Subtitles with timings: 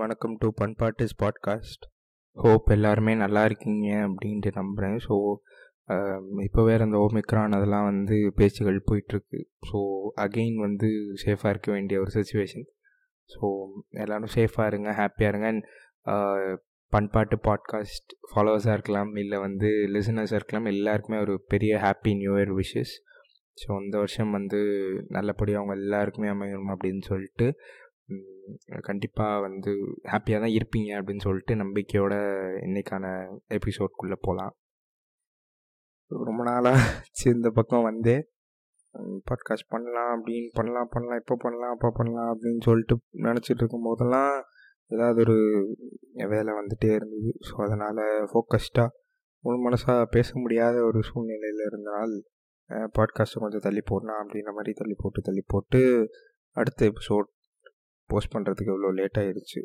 [0.00, 1.84] வணக்கம் to பண்பாட்டிஸ் podcast
[2.36, 5.14] hope எல்லாருமே நல்லா இருக்கீங்க அப்படின்ட்டு நம்புகிறேன் ஸோ
[6.42, 9.40] இப்போ வேறு அந்த ஓமிக்ரான் அதெல்லாம் வந்து பேச்சுகள் போயிட்டுருக்கு.
[9.68, 9.78] ஸோ
[10.16, 10.88] அகெயின் வந்து
[11.24, 12.66] சேஃபாக இருக்க வேண்டிய ஒரு சுச்சுவேஷன்
[13.30, 13.48] ஸோ
[14.04, 15.48] எல்லோரும் சேஃபாக இருங்க ஹாப்பியாக இருங்க.
[15.48, 15.64] அண்ட்
[16.92, 20.70] பண்பாட்டு பாட்காஸ்ட் ஃபாலோவர்ஸாக இருக்கலாம் இல்லை வந்து லிசனர்ஸாக இருக்கலாம்.
[20.74, 22.94] எல்லாருக்குமே ஒரு பெரிய happy new year wishes
[23.58, 24.58] so இந்த வருஷம் வந்து
[25.08, 27.46] நல்லபடியாக அவங்க எல்லாருக்குமே அமையணும் அப்படின்னு சொல்லிட்டு
[28.80, 29.72] கண்டிப்பாக வந்து
[30.02, 32.14] ஹாப்பியாக தான் இருப்பீங்க அப்படின்னு சொல்லிட்டு நம்பிக்கையோட
[32.66, 33.06] இன்றைக்கான
[33.48, 34.54] எபிசோட்குள்ளே போகலாம்
[36.10, 36.78] ரொம்ப நாளாக
[37.24, 38.14] இந்த பக்கம் வந்து
[39.24, 44.44] பாட்காஸ்ட் பண்ணலாம் அப்படின்னு பண்ணலாம் பண்ணலாம் இப்போ பண்ணலாம் அப்போ பண்ணலாம் அப்படின்னு சொல்லிட்டு நினச்சிட்டு இருக்கும் போதெல்லாம்
[44.90, 45.36] ஏதாவது ஒரு
[46.12, 47.30] வேலை வந்துகிட்டே இருந்தது.
[47.48, 48.88] ஸோ அதனால் ஃபோக்கஸ்டாக
[49.44, 52.14] முழு மனசாக பேச முடியாத ஒரு சூழ்நிலையில் இருந்தால்
[52.68, 56.08] பாட்காஸ்ட்டை கொஞ்சம் தள்ளி போடலாம் அப்படின்ற மாதிரி தள்ளி போட்டு தள்ளி போட்டு
[56.56, 57.28] அடுத்த எபிசோட்
[58.10, 59.60] போஸ்ட் பண்ணுறதுக்கு இவ்வளோ லேட் ஆயிடுச்சு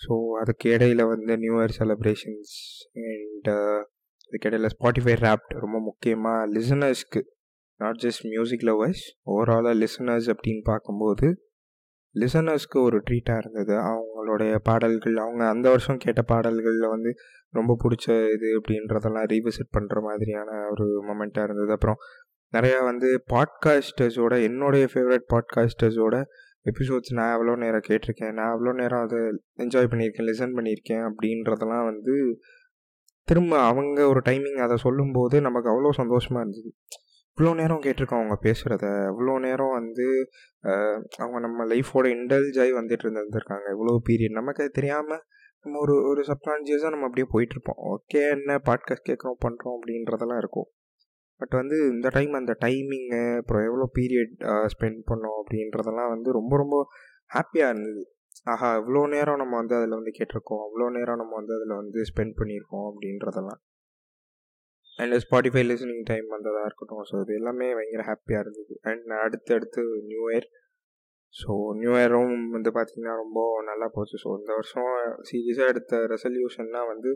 [0.00, 2.54] ஸோ அதுக்கு இடையில் வந்து நியூ இயர் செலப்ரேஷன்ஸ்
[3.02, 3.48] அண்ட்
[4.26, 7.20] அதுக்கு ஸ்பாட்டிஃபை ரேப்ட் ரொம்ப முக்கியமாக லிசனர்ஸ்க்கு
[7.80, 11.28] நாட் ஜஸ்ட் மியூசிக் லவர்ஸ் ஓவராலாக லிசனர்ஸ் அப்படின்னு பார்க்கும்போது
[12.14, 13.74] லிசனர்ஸ்க்கு ஒரு ட்ரீட்டாக இருந்தது.
[13.82, 17.10] அவங்களுடைய பாடல்கள் அவங்க அந்த வருஷம் கேட்ட பாடல்களில் வந்து
[17.54, 21.72] ரொம்ப பிடிச்ச இது அப்படின்றதெல்லாம் ரீவிசிட் பண்ணுற மாதிரியான ஒரு மொமெண்ட்டாக இருந்தது.
[21.72, 21.98] அப்புறம்
[22.52, 26.16] நிறையா வந்து பாட்காஸ்டர்ஸோட என்னுடைய ஃபேவரட் பாட்காஸ்டர்ஸோட
[26.66, 29.20] எபிசோட்ஸ் நான் எவ்வளோ நேரம் கேட்டிருக்கேன் நான் எவ்வளோ நேரம் அதை
[29.56, 32.14] என்ஜாய் பண்ணியிருக்கேன் லிசன் பண்ணியிருக்கேன் அப்படின்றதெல்லாம் வந்து
[33.28, 36.70] திரும்ப அவங்க ஒரு டைமிங் அதை சொல்லும்போது நமக்கு அவ்வளோ சந்தோஷமாக இருந்தது.
[37.38, 40.06] இவ்வளோ நேரம் கேட்டிருக்கோம் அவங்க பேசுகிறத இவ்வளோ நேரம் வந்து
[41.16, 43.66] அவங்க நம்ம லைஃபோட இன்டல்ஜ் ஆகி வந்துட்டு இருந்திருக்காங்க.
[43.76, 45.22] இவ்வளோ பீரியட் நமக்கு அது தெரியாமல்
[45.64, 50.68] நம்ம ஒரு ஒரு சப்கான்ஷியஸாக நம்ம அப்படியே போயிட்டுருப்போம் ஓகே என்ன பாட்காஸ்ட் கேட்குறோம் பண்ணுறோம் அப்படின்றதெல்லாம் இருக்கும்.
[51.42, 54.34] பட் வந்து இந்த டைம் அந்த டைமிங்கு அப்புறம் எவ்வளோ பீரியட்
[54.74, 56.76] ஸ்பெண்ட் பண்ணோம் அப்படின்றதெல்லாம் வந்து ரொம்ப ரொம்ப
[57.30, 58.02] ஹாப்பியாக இருந்தது.
[58.52, 60.62] ஆஹா இவ்வளோ நேரம் நம்ம வந்து அதில் வந்து கேட்டிருக்கோம்.
[60.66, 63.60] அவ்வளோ நேரம் நம்ம வந்து அதில் வந்து ஸ்பெண்ட் பண்ணியிருக்கோம் அப்படின்றதெல்லாம்.
[64.98, 67.04] அண்ட் ஸ்பாட்டிஃபை லிசனிங் டைம் வந்ததாக இருக்கட்டும்.
[67.10, 68.74] ஸோ இது எல்லாமே பயங்கர ஹாப்பியாக இருந்தது.
[68.90, 70.48] அண்ட் அடுத்து அடுத்து நியூ இயர்
[71.34, 74.16] ஸோ நியூ இயரும் வந்து பார்த்திங்கன்னா ரொம்ப நல்லா போச்சு.
[74.24, 74.90] ஸோ இந்த வருஷம்
[75.30, 77.12] சீரியஸாக எடுத்த ரெசல்யூஷன்லாம் வந்து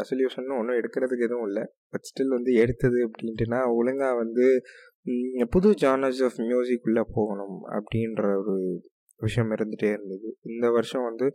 [0.00, 1.64] ரெசல்யூஷன் ஒன்றும் எடுக்கிறதுக்கு எதுவும் இல்லை.
[1.92, 4.46] பட் ஸ்டில் வந்து எடுத்தது அப்படின்ட்டுனா ஒழுங்காக வந்து
[5.50, 8.54] புது ஜானர்ஸ் ஆஃப் மியூசிக் உள்ளே போகணும் அப்படின்ற ஒரு
[9.20, 10.28] விஷயம் இருந்துகிட்டே இருந்தது.
[10.50, 11.26] இந்த வருஷம் வந்து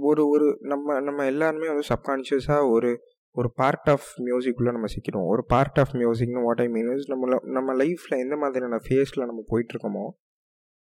[0.00, 2.90] ஒரு ஒரு நம்ம நம்ம எல்லாருமே வந்து சப்கான்ஷியஸாக ஒரு
[3.36, 7.38] ஒரு பார்ட் ஆஃப் மியூசிக்குள்ளே நம்ம சிக்கிறோம் ஒரு பார்ட் ஆஃப் மியூசிக்னு வாட் ஐ மீன் இஸ் நம்ம
[7.56, 10.04] நம்ம லைஃப்பில் எந்த மாதிரியான ஃபேஸில் நம்ம போயிட்டுருக்கோமோ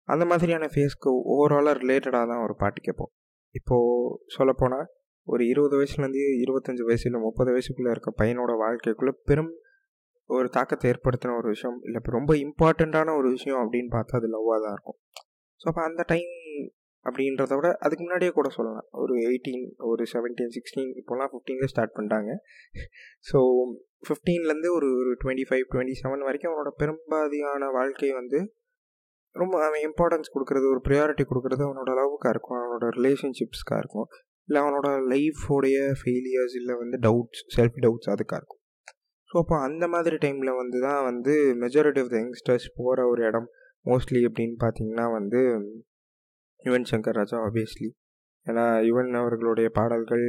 [0.09, 3.13] அந்த மாதிரியான ஃபேஸ்க்கு ஓவராலாக ரிலேட்டடாக தான் ஒரு பாட்டு கேட்போம்.
[3.55, 4.87] இப்போது சொல்லப்போனால்
[5.27, 9.53] ஒரு இருபது வயசுலேருந்து இருபத்தஞ்சி வயசு இல்லை முப்பது வயசுக்குள்ளே இருக்க பையனோட வாழ்க்கைக்குள்ளே பெரும்
[10.31, 11.79] ஒரு தாக்கத்தை ஏற்படுத்தின ஒரு விஷயம்.
[11.87, 14.99] இல்லை இப்போ ரொம்ப இம்பார்ட்டண்ட்டான ஒரு விஷயம் அப்படின்னு பார்த்தா அது லவ்வாக தான் இருக்கும்.
[15.61, 16.33] ஸோ அப்போ அந்த டைம்
[17.07, 18.87] அப்படின்றத விட அதுக்கு முன்னாடியே கூட சொல்லலாம்.
[19.03, 22.31] ஒரு எயிட்டீன் ஒரு செவன்டீன் சிக்ஸ்டீன் இப்போலாம் ஃபிஃப்டீனில் ஸ்டார்ட் பண்ணிட்டாங்க.
[23.31, 23.39] ஸோ
[24.07, 28.41] ஃபிஃப்டீன்லேருந்து ஒரு ஒரு டுவெண்ட்டி ஃபைவ் டுவெண்ட்டி செவன் வரைக்கும் அவனோட பெரும்பாதியான வாழ்க்கை வந்து
[29.37, 34.09] ரொம்ப அவன் இம்பார்ட்டன்ஸ் கொடுக்குறது ஒரு ப்ரியாரிட்டி கொடுக்குறது அவனோட லவ்வுக்காக இருக்கும் அவனோட ரிலேஷன்ஷிப்ஸ்க்காக இருக்கும்.
[34.49, 38.61] இல்லை அவனோட லைஃபோடைய ஃபெயிலியர்ஸ் இல்லை வந்து டவுட்ஸ் செல்ஃப் டவுட்ஸ் அதுக்காக இருக்கும்.
[39.31, 41.33] ஸோ அப்போ அந்த மாதிரி டைமில் வந்து தான் வந்து
[41.63, 43.49] மெஜாரிட்டி ஆஃப் த யங்ஸ்டர்ஸ் போகிற ஒரு இடம்
[43.87, 45.41] மோஸ்ட்லி அப்படின்னு பார்த்தீங்கன்னா வந்து
[46.65, 47.89] யுவன் சங்கர் ராஜா ஆப்வியஸ்லி
[48.47, 50.25] ஏன்னா யுவன் அவர்களுடைய பாடல்கள்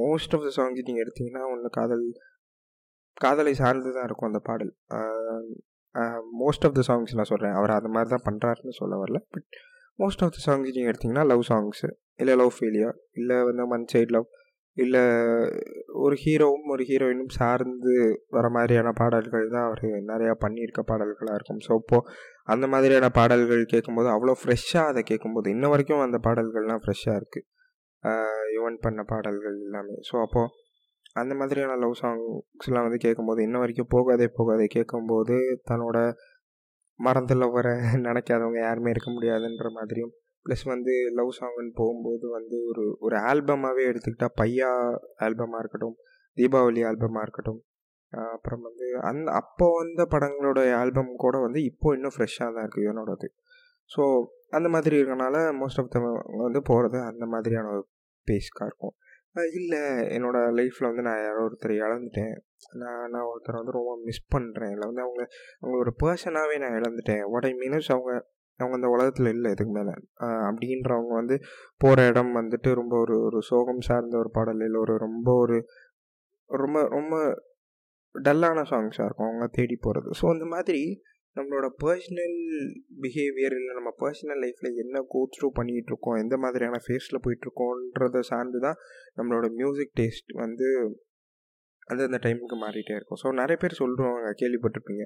[0.00, 2.04] மோஸ்ட் ஆஃப் த சாங்ஸ் நீங்கள் எடுத்திங்கன்னா ஒன்று காதல்
[3.16, 4.72] காதலை சார்ந்து தான் இருக்கும் அந்த பாடல்.
[6.42, 9.18] மோஸ்ட் ஆஃப் த சாங்ஸ் நான் சொல்கிறேன் அவர் அந்த மாதிரி தான் பண்ணுறாருன்னு சொல்ல வரல.
[9.34, 9.46] But
[9.98, 14.12] most of the songs நீங்கள் எடுத்திங்கன்னா லவ் சாங்ஸு இல்லை லவ் ஃபெயிலியர் இல்லை வந்து மன் சைட்
[14.16, 14.26] லவ்
[14.76, 15.02] இல்லை
[16.04, 17.92] ஒரு ஹீரோவும் ஒரு ஹீரோயினும் சார்ந்து
[18.28, 21.60] வர மாதிரியான பாடல்கள் தான் அவர் நிறையா பண்ணியிருக்க பாடல்களாக இருக்கும்.
[21.66, 22.06] ஸோ இப்போது
[22.44, 27.46] அந்த மாதிரியான பாடல்கள் கேட்கும்போது அவ்வளோ ஃப்ரெஷ்ஷாக அதை கேட்கும்போது இன்ன வரைக்கும் அந்த பாடல்கள்லாம் ஃப்ரெஷ்ஷாக இருக்குது
[28.56, 29.96] யுவன் பண்ண பாடல்கள் எல்லாமே.
[30.08, 30.50] ஸோ அப்போது
[31.14, 35.36] அந்த மாதிரியான லவ் சாங்ஸ்லாம் வந்து கேட்கும்போது இன்ன வரைக்கும் போகாதே போகாதே கேட்கும்போது
[35.70, 35.98] தன்னோட
[37.00, 37.68] மறந்துள்ள வர
[38.06, 40.12] நினைக்காதவங்க யாருமே இருக்க முடியாதுன்ற மாதிரியும்
[40.46, 44.70] ப்ளஸ் வந்து லவ் சாங்குன்னு போகும்போது வந்து ஒரு ஒரு ஆல்பமாகவே எடுத்துக்கிட்டால் பையா
[45.26, 45.96] ஆல்பமாக இருக்கட்டும்
[46.38, 47.60] தீபாவளி ஆல்பமாக இருக்கட்டும்
[48.12, 53.28] அப்புறம் வந்து அந் அப்போ வந்த படங்களோட ஆல்பம் கூட வந்து இப்போ இன்னும் ஃப்ரெஷ்ஷாக தான் இருக்குது என்னோடது.
[53.90, 54.02] ஸோ
[54.50, 56.00] அந்த மாதிரி இருக்கனால மோஸ்ட் ஆஃப் த
[56.44, 57.82] வந்து போகிறது அந்த மாதிரியான ஒரு
[58.28, 58.94] பேஸ்க்காக இருக்கும்.
[59.58, 59.80] இல்லை
[60.16, 62.34] என்னோடய லைஃப்பில் வந்து நான் யாரோ ஒருத்தர் இழந்துட்டேன்.
[62.82, 65.22] நான் நான் ஒருத்தரை வந்து ரொம்ப மிஸ் பண்ணுறேன் இல்லை வந்து அவங்க
[65.62, 67.24] அவங்க ஒரு பர்சனாகவே நான் இழந்துட்டேன்.
[67.32, 68.12] வாட் ஐ மீன்ஸ் அவங்க
[68.60, 69.94] அவங்க அந்த உலகத்தில் இல்லை இதுக்கு மேலே.
[70.46, 71.36] அப்படின்றவங்க வந்து
[71.80, 75.56] போகிற இடம் வந்துட்டு ரொம்ப ஒரு ஒரு சோகம் சார்ந்த ஒரு பாடல் இல்லை ஒரு ரொம்ப ஒரு
[76.50, 77.14] ரொம்ப ரொம்ப
[78.14, 80.82] டல்லான சாங்ஸாக இருக்கும் அவங்க தேடி போகிறது ஸோ அந்த மாதிரி
[81.36, 82.36] நம்மளோட பர்சனல்
[83.02, 88.78] பிஹேவியர் இல்லை நம்ம பர்சனல் லைஃப்பில் என்ன கோ த்ரூ பண்ணிகிட்ருக்கோம் எந்த மாதிரியான ஃபேஸில் போயிட்டுருக்கோன்றதை சார்ந்து தான்
[89.16, 90.68] நம்மளோட மியூசிக் டேஸ்ட் வந்து
[91.90, 93.20] அந்தந்த டைமுக்கு மாறிட்டே இருக்கும்.
[93.22, 95.04] ஸோ நிறைய பேர் சொல்லுவாங்க கேள்விப்பட்டிருப்பீங்க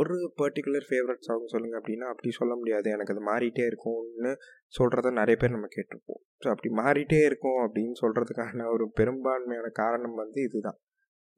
[0.00, 2.88] ஒரு பர்டிகுலர் ஃபேவரட் சாங் சொல்லுங்கள் அப்படின்னா அப்படி சொல்ல முடியாது.
[2.96, 4.32] எனக்கு அது மாறிட்டே இருக்கும்னு
[4.74, 6.20] சொல்கிறத நிறைய பேர் நம்ம கேட்டிருப்போம்.
[6.42, 10.78] ஸோ அப்படி மாறிட்டே இருக்கும் அப்படின்னு சொல்கிறதுக்கான ஒரு பெரும்பான்மையான காரணம் வந்து இதுதான்.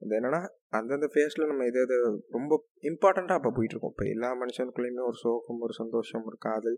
[0.01, 0.41] அது என்னென்னா
[0.77, 1.97] அந்தந்த ஃபேஸில் நம்ம இதை இதை
[2.37, 2.53] ரொம்ப
[2.91, 3.93] இம்பார்ட்டண்ட்டாக அப்போ போயிட்டுருக்கோம்.
[3.95, 6.77] இப்போ எல்லா மனுஷனுக்குள்ளேயுமே ஒரு சோகம் ஒரு சந்தோஷம் ஒரு காதல்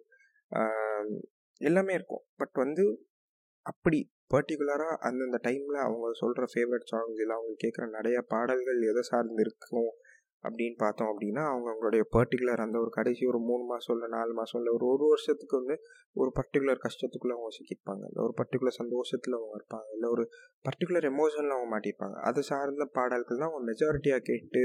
[1.62, 2.24] எல்லாமே இருக்கும்.
[2.42, 2.84] பட் வந்து
[3.66, 4.00] அப்படி
[4.34, 9.92] பர்டிகுலராக அந்தந்த டைமில் அவங்க சொல்கிற ஃபேவரட் சாங்ஸ் இல்லை அவங்க கேட்குற நிறைய பாடல்கள் எதை சார்ந்து இருக்கும்
[10.44, 14.60] அப்படின்னு பார்த்தோம் அப்படின்னா அவங்க அவங்களுடைய பர்டிகுலர் அந்த ஒரு கடைசி ஒரு மூணு மாதம் இல்லை நாலு மாதம்
[14.62, 15.76] இல்லை ஒரு ஒரு வருஷத்துக்கு வந்து
[16.16, 19.88] ஒரு பர்டிகுலர் கஷ்டத்துக்குள்ளே அவங்க சிக்கிப்பாங்க இல்லை ஒரு பர்டிகுலர் சந்தோஷத்தில் அவங்க இருப்பாங்க.
[19.94, 20.26] இல்லை ஒரு
[20.66, 22.18] பர்டிகுலர் எமோஷனில் அவங்க மாட்டியிருப்பாங்க.
[22.22, 24.64] அது சார்ந்த பாடல்கள் தான் அவங்க மெஜாரிட்டியாக கேட்டு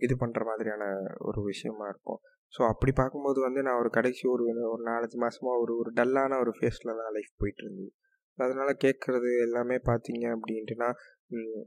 [0.00, 0.84] இது பண்ணுற மாதிரியான
[1.18, 2.20] ஒரு விஷயமா இருக்கும்.
[2.54, 6.52] ஸோ அப்படி பார்க்கும்போது வந்து நான் ஒரு கடைசி ஒரு ஒரு நாலஞ்சு மாதமாக ஒரு ஒரு டல்லான ஒரு
[6.58, 7.90] ஃபேஸில் தான் லைஃப் போயிட்டு இருந்தது
[8.38, 10.88] அதனால் கேட்குறது எல்லாமே பார்த்தீங்க அப்படின்ட்டுனா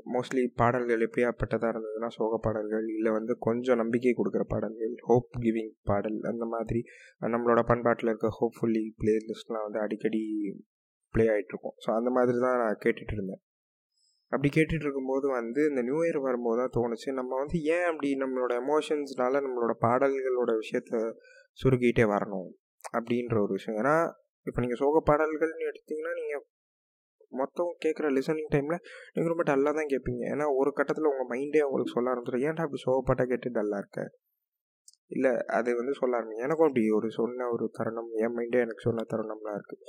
[0.06, 6.20] மோஸ்ட்லி பாடல்கள் எப்படியாப்பட்டதாக இருந்ததுன்னா சோக பாடல்கள் இல்லை வந்து கொஞ்சம் நம்பிக்கை கொடுக்குற பாடல்கள் ஹோப் கிவிங் பாடல்
[6.24, 6.82] அந்த மாதிரி
[7.28, 10.22] நம்மளோட பண்பாட்டில் இருக்க ஹோப்ஃபுல்லி பிளேலிஸ்ட்லாம் வந்து அடிக்கடி
[11.14, 13.42] ப்ளே ஆகிட்ருக்கும் ஸோ அந்த மாதிரி தான் நான் கேட்டுட்டு இருந்தேன்.
[14.32, 17.10] அப்படி கேட்டுட்டு இருக்கும்போது வந்து இந்த நியூ இயர் வரும்போது தான் தோணுச்சு.
[17.20, 21.02] நம்ம வந்து ஏன் அப்படி நம்மளோட எமோஷன்ஸ்னால நம்மளோட பாடல்களோட விஷயத்த
[21.60, 22.50] சுருக்கிட்டே வரணும்?
[22.98, 23.78] அப்படின்ற ஒரு விஷயம்.
[23.82, 23.96] ஏன்னா
[24.48, 26.44] இப்போ நீங்கள் சோக பாடல்கள்னு எடுத்தீங்கன்னா நீங்கள்
[27.32, 28.82] மொத்தம் கேட்குற லிசனிங் டைமில்
[29.14, 30.24] நீங்கள் ரொம்ப டல்லாக தான் கேட்பீங்க.
[30.34, 32.46] ஏன்னா ஒரு கட்டத்தில் உங்கள் மைண்டே உங்களுக்கு சொல்ல ஆரம்பிச்சிடும்.
[32.50, 34.02] ஏன்டா அப்படி சோகப்பாட்டாக கேட்டு டல்லாக இருக்க?
[35.16, 39.06] இல்லை அது வந்து சொல்ல ஆரம்பிங்க எனக்கும் அப்படி ஒரு சொன்ன ஒரு தருணம் என் மைண்டே எனக்கு சொன்ன
[39.14, 39.86] தருணம்லாம் இருக்குது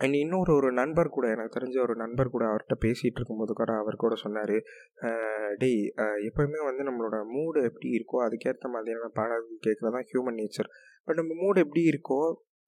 [0.00, 3.96] அண்ட் இன்னொரு ஒரு நண்பர் கூட எனக்கு தெரிஞ்ச ஒரு நண்பர் கூட அவர்கிட்ட பேசிகிட்டு இருக்கும்போது கூட அவர்
[3.96, 4.56] கூட சொன்னார்
[5.58, 5.82] டேய்
[6.28, 10.70] எப்போயுமே வந்து நம்மளோட மூடு எப்படி இருக்கோ அதுக்கேற்ற மாதிரியான பாடல்கள் கேட்குறது தான் ஹியூமன் நேச்சர்
[11.04, 12.18] பட் நம்ம மூடு எப்படி இருக்கோ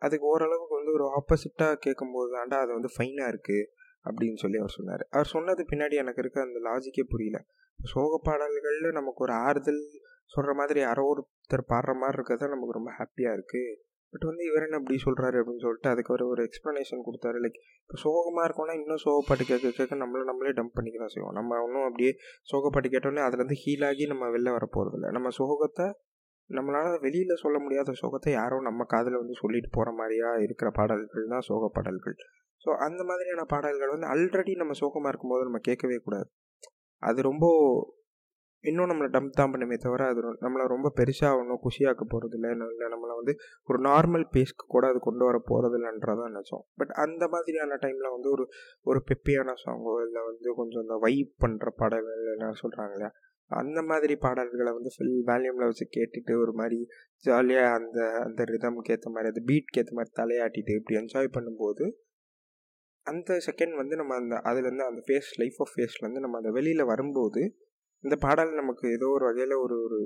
[0.03, 3.65] அதுக்கு ஓரளவுக்கு வந்து ஒரு ஆப்போசிட்டாக கேட்கும்போது தாண்டா அது வந்து ஃபைனாக இருக்குது
[4.05, 5.03] அப்படின்னு சொல்லி அவர் சொன்னார்.
[5.11, 7.39] அவர் சொன்னது பின்னாடி எனக்கு இருக்க அந்த லாஜிக்கே புரியல.
[7.81, 9.81] சோக பாடல்களில் நமக்கு ஒரு ஆறுதல்
[10.25, 13.75] சொல்கிற மாதிரி யாரோ ஒருத்தர் பாடுற மாதிரி இருக்கிறது நமக்கு ரொம்ப ஹாப்பியாக இருக்குது
[14.13, 17.39] பட் வந்து இவர் என்ன இப்படி சொல்கிறாரு அப்படின்னு சொல்லிட்டு அதுக்கு ஒரு ஒரு எக்ஸ்ப்ளனேஷன் கொடுத்தாரு.
[17.45, 21.37] லைக் இப்போ சோகமாக இருக்கோம்னா இன்னும் சோகப்பாட்டு கேட்க கேட்க நம்மளை நம்மளே டம்ப் பண்ணிக்க தான் செய்வோம்.
[21.39, 22.13] நம்ம இன்னும் அப்படியே
[22.53, 25.87] சோகப்பாட்டு கேட்டோன்னே அதுலேருந்து ஹீல் ஆகி நம்ம வெளில வர போகிறதில்ல நம்ம சோகத்தை
[26.51, 31.47] நம்மளால் வெளியில் சொல்ல முடியாத சோகத்தை யாரோ நம்ம காதில் வந்து சொல்லிட்டு போகிற மாதிரியா இருக்கிற பாடல்கள் தான்
[31.49, 32.17] சோக பாடல்கள்.
[32.65, 36.29] ஸோ அந்த மாதிரியான பாடல்கள் வந்து ஆல்ரெடி நம்ம சோகமாக இருக்கும்போது நம்ம கேட்கவே கூடாது.
[37.03, 37.47] அது ரொம்ப
[38.67, 42.89] இன்னும் நம்மளை டம்ப் தான் பண்ணுமே தவிர அது நம்மளை ரொம்ப பெருசாக ஒன்றும் குஷியாக்க போகிறது இல்லை இல்லை
[42.89, 43.33] நம்மளை வந்து
[43.69, 46.65] ஒரு நார்மல் பேஸ்க்கு கூட அது கொண்டு வர போகிறது இல்லைன்றதான் நினச்சோம்.
[46.75, 48.45] பட் அந்த மாதிரியான டைமில் வந்து ஒரு
[48.83, 53.11] ஒரு பெப்பியான சாங்கோ இல்லை வந்து கொஞ்சம் இந்த வைப் பண்ணுற பாடல்கள் என்ன சொல்கிறாங்க இல்லையா?
[53.51, 56.79] அந்த மாதிரி பாடல்களை வந்து ஃபுல் வேல்யூமில் வச்சு கேட்டுட்டு ஒரு மாதிரி
[57.25, 61.85] ஜாலியாக அந்த அந்த ரிதம்க்கு ஏற்ற மாதிரி அந்த பீட்க்கு ஏற்ற மாதிரி தலையாட்டிட்டு இப்படி என்ஜாய் பண்ணும்போது
[63.07, 67.43] அந்த செகண்ட் வந்து நம்ம அந்த அதுலேருந்து அந்த ஃபேஸ் லைஃப் ஆஃப் ஃபேஸ்லேருந்து நம்ம அந்த வெளியில் வரும்போது
[68.07, 69.99] இந்த பாடல் நமக்கு ஏதோ ஒரு வகையில் ஒரு ஒரு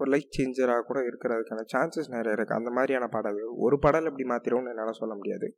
[0.00, 3.50] ஒரு லைஃப் சேஞ்சராக கூட இருக்கிறதுக்கான சான்சஸ் நிறைய இருக்குது அந்த மாதிரியான பாடல்கள்.
[3.64, 5.48] ஒரு பாடல் அப்படி மாற்றிடும்னு என்னால் சொல்ல முடியாது.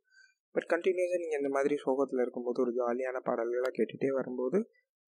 [0.55, 4.59] பட் கண்டினியூஸாக நீங்கள் இந்த மாதிரி சோகத்தில் இருக்கும்போது ஒரு ஜாலியான பாடல்களாக கேட்டுகிட்டே வரும்போது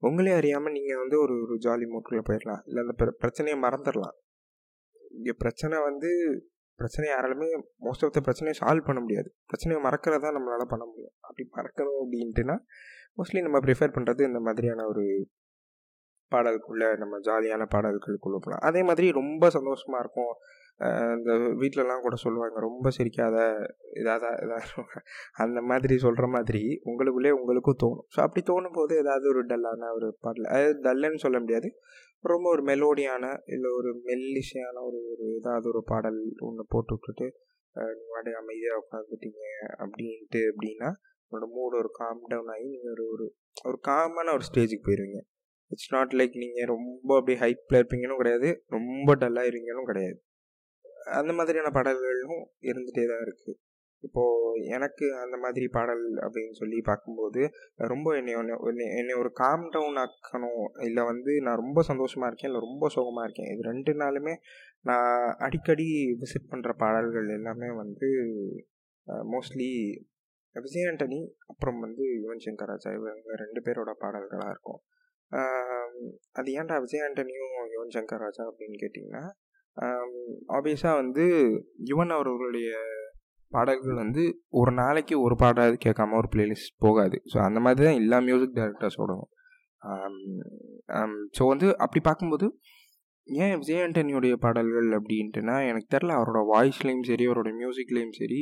[0.01, 4.15] உங்களே அறியாமல் நீங்கள் வந்து ஒரு ஒரு ஜாலி மூட்டில் போயிடலாம் இல்லை அந்த பிர பிரச்சனையை மறந்துடலாம்
[5.11, 6.09] இங்கே பிரச்சனை வந்து
[6.79, 7.47] பிரச்சனை யாராலுமே
[7.85, 9.29] மோஸ்ட் ஆஃப் த பிரச்சனையை சால்வ் பண்ண முடியாது.
[9.45, 11.13] பிரச்சனையை மறக்கிறதா நம்மளால் பண்ண முடியும்.
[11.19, 12.55] அப்படி மறக்கணும் அப்படின்ட்டுனா
[13.17, 15.03] மோஸ்ட்லி நம்ம ப்ரிஃபர் பண்ணுறது இந்த மாதிரியான ஒரு
[16.31, 20.33] பாடலுக்குள்ளே நம்ம ஜாலியான பாடல்களுக்குள்ளே போகலாம் அதே மாதிரி ரொம்ப சந்தோஷமாக இருக்கும்.
[21.15, 21.31] இந்த
[21.61, 23.37] வீட்டிலலாம் கூட சொல்லுவாங்க ரொம்ப சிரிக்காத
[24.01, 24.59] இதாக இதாக
[25.43, 28.05] அந்த மாதிரி சொல்கிற மாதிரி உங்களுக்குள்ளே உங்களுக்கும் தோணும்.
[28.13, 31.69] ஸோ அப்படி தோணும் போது ஏதாவது ஒரு டல்லான ஒரு பாடல் அதாவது டல்லுன்னு சொல்ல முடியாது.
[32.23, 37.27] ரொம்ப ஒரு மெலோடியான இல்லை ஒரு மெல்லிசையான ஒரு ஒரு ஏதாவது ஒரு பாடல் ஒன்று போட்டு விட்டுட்டு
[38.11, 39.43] வாடி அமைதியாக உட்காந்துட்டீங்க
[39.79, 40.89] அப்படின்ட்டு அப்படின்னா
[41.31, 43.25] உங்களோட மூடு ஒரு காம் டவுன் ஆகி நீங்கள் ஒரு ஒரு
[43.67, 45.19] ஒரு காமான ஒரு ஸ்டேஜுக்கு போயிடுவீங்க
[45.71, 48.49] இட்ஸ் நாட் லைக் நீங்கள் ரொம்ப அப்படியே ஹைப்பில் இருப்பீங்கன்னு கிடையாது.
[48.77, 50.19] ரொம்ப டல்லாக இருப்பீங்களும் கிடையாது.
[51.19, 53.55] அந்த மாதிரியான பாடல்களும் இருந்துகிட்டே தான் இருக்குது
[54.03, 57.41] இப்போது எனக்கு அந்த மாதிரி பாடல் அப்படின்னு சொல்லி பார்க்கும்போது
[57.91, 60.61] ரொம்ப என்னை ஒன்று என்னை ஒரு காம் டவுன் ஆக்கணும்.
[60.87, 63.49] இல்லை வந்து நான் ரொம்ப சந்தோஷமாக இருக்கேன் இல்லை ரொம்ப சோகமாக இருக்கேன்.
[63.53, 64.35] இது ரெண்டு நாளுமே
[64.89, 65.11] நான்
[65.47, 65.87] அடிக்கடி
[66.21, 68.09] விசிட் பண்ணுற பாடல்கள் எல்லாமே வந்து
[69.33, 69.69] மோஸ்ட்லி
[70.55, 71.21] விஜய் ஆண்டனி
[71.51, 74.81] அப்புறம் வந்து யுவன் சங்கர் ராஜா இவங்க ரெண்டு பேரோட பாடல்களாக இருக்கும்.
[76.31, 79.23] அது ஏன்டா விஜய் ஆண்டனியும் யுவன் சங்கர் ராஜா அப்படின்னு கேட்டிங்கன்னா
[80.47, 81.25] ஆப்வியஸாக வந்து
[81.91, 82.69] யுவன் அவர்களுடைய
[83.51, 87.17] பாடல்கள் வந்து ஒரு நாளைக்கு ஒரு பாடாது கேட்காம ஒரு பிளேலிஸ்ட் போகாது.
[87.33, 89.29] ஸோ அந்த மாதிரி தான் எல்லா மியூசிக் டைரக்டர்ஸோடவும்
[91.37, 92.47] ஸோ வந்து அப்படி பார்க்கும்போது
[93.43, 98.39] ஏன் விஜய் ஆண்டனியோடைய பாடல்கள் அப்படின்ட்டுனா எனக்கு தெரில அவரோட வாய்ஸ்லேயும் சரி அவரோட மியூசிக்லேயும் சரி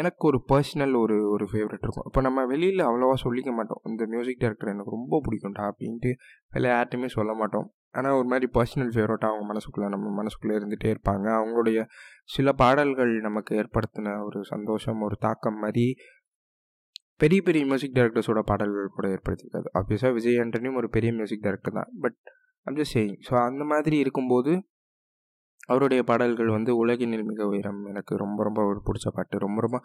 [0.00, 2.06] எனக்கு ஒரு பர்சனல் ஒரு ஒரு ஃபேவரட் இருக்கும்.
[2.06, 3.80] இப்போ நம்ம வெளியில் அவ்வளோவா சொல்லிக்க மாட்டோம்.
[3.84, 6.12] இந்த மியூசிக் டைரக்டர் எனக்கு ரொம்ப பிடிக்கும்டா அப்படின்ட்டு
[6.54, 7.68] வெளில யார்ட்டுமே சொல்ல மாட்டோம்.
[7.90, 11.26] ஆனால் ஒரு மாதிரி பர்சனல் ஃபேவரட்டாக அவங்க மனசுக்குள்ளே நம்ம மனசுக்குள்ளே இருந்துகிட்டே இருப்பாங்க.
[11.40, 11.78] அவங்களுடைய
[12.24, 15.86] சில பாடல்கள் நமக்கு ஏற்படுத்தின ஒரு சந்தோஷம் ஒரு தாக்கம் மாதிரி
[17.22, 21.90] பெரிய பெரிய மியூசிக் டைரக்டர்ஸோட பாடல்கள் கூட ஏற்படுத்திருக்காது ஆப்வியஸாக விஜய் ஆண்டனியும் ஒரு பெரிய மியூசிக் டைரக்டர் தான்.
[22.00, 22.18] But
[22.68, 24.52] I'm just saying so அந்த மாதிரி இருக்கும்போது
[25.68, 27.80] அவருடைய பாடல்கள் வந்து உலகினில் மிக உயரம்.
[27.84, 29.36] எனக்கு ரொம்ப ரொம்ப ஒரு பிடிச்ச பாட்டு.
[29.38, 29.78] ரொம்ப ரொம்ப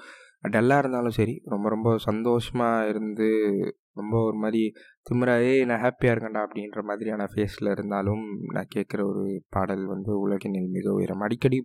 [0.48, 3.28] டல்லாக இருந்தாலும் சரி ரொம்ப ரொம்ப சந்தோஷமாக இருந்து
[3.92, 4.62] ரொம்ப ஒரு மாதிரி
[5.10, 8.24] திமிராயே நான் ஹாப்பியாக இருக்கேன்டா அப்படின்ற மாதிரியான ஃபேஸில் இருந்தாலும்
[8.56, 11.24] நான் கேட்குற ஒரு பாடல் வந்து உலகினில் மிக உயரம்.
[11.28, 11.60] அடிக்கடி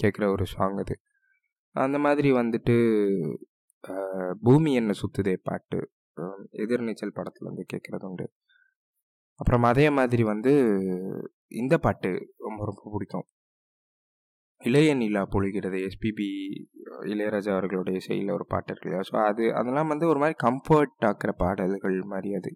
[0.00, 0.96] கேட்குற ஒரு சாங் அது.
[1.76, 2.76] அந்த மாதிரி வந்துட்டு
[4.42, 5.80] பூமி என்ன சுத்துதே பாட்டு.
[6.64, 8.26] எதிர்நீச்சல் படத்தில் வந்து கேட்குறது உண்டு
[9.42, 10.52] அப்புறம் அதே மாதிரி வந்து
[11.60, 13.24] இந்த பாட்டு ரொம்ப ரொம்ப பிடிக்கும்.
[14.60, 16.26] இளைய நிலா பொழிகிறது எஸ்பிபி
[17.12, 19.04] இளையராஜா அவர்களுடைய இசையில் ஒரு பாட்டு இருக்கு இல்லையா?
[19.08, 22.50] ஸோ அது அதெல்லாம் வந்து ஒரு மாதிரி கம்ஃபர்ட் ஆக்கிற பாடல்கள் மாதிரி அது.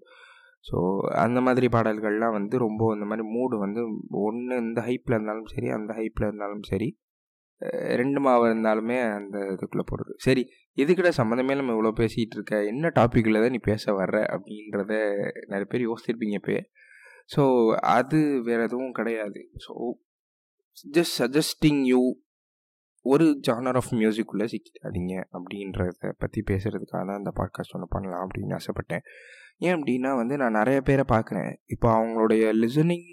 [0.64, 0.76] ஸோ
[1.25, 3.81] அந்த மாதிரி பாடல்கள்லாம் வந்து ரொம்ப இந்த மாதிரி மூடு வந்து
[4.21, 6.88] ஒன்று இந்த ஹைப்பில் இருந்தாலும் சரி அந்த ஹைப்பில் இருந்தாலும் சரி
[8.01, 10.15] ரெண்டு மாவு இருந்தாலுமே அந்த இதுக்குள்ளே போடுறது.
[10.17, 10.43] சரி
[10.79, 14.19] எதுக்கிட்ட சம்மந்தமே நம்ம இவ்வளோ பேசிகிட்டு இருக்க என்ன டாப்பிக்கில் தான் நீ பேச வர்ற?
[14.35, 14.93] அப்படின்றத
[15.47, 16.57] நிறைய பேர் யோசிச்சிருப்பீங்க இப்போ
[17.37, 17.43] ஸோ
[17.81, 19.41] அது வேறு எதுவும் கிடையாது.
[19.67, 19.73] ஸோ
[20.97, 22.03] ஜஸ்ட் சஜஸ்டிங் யூ
[23.05, 29.05] ஒரு ஜானர் ஆஃப் மியூசிக்குள்ளே சிக்கிடாதீங்க அப்படின்றத பற்றி பேசுகிறதுக்காக தான் அந்த பாட்காஸ்ட் ஒன்று பண்ணலாம் அப்படின்னு ஆசைப்பட்டேன்.
[29.59, 31.51] ஏன் அப்படின்னா வந்து நான் நிறைய பேரை பார்க்குறேன்.
[31.67, 33.07] இப்போ அவங்களுடைய லிசனிங்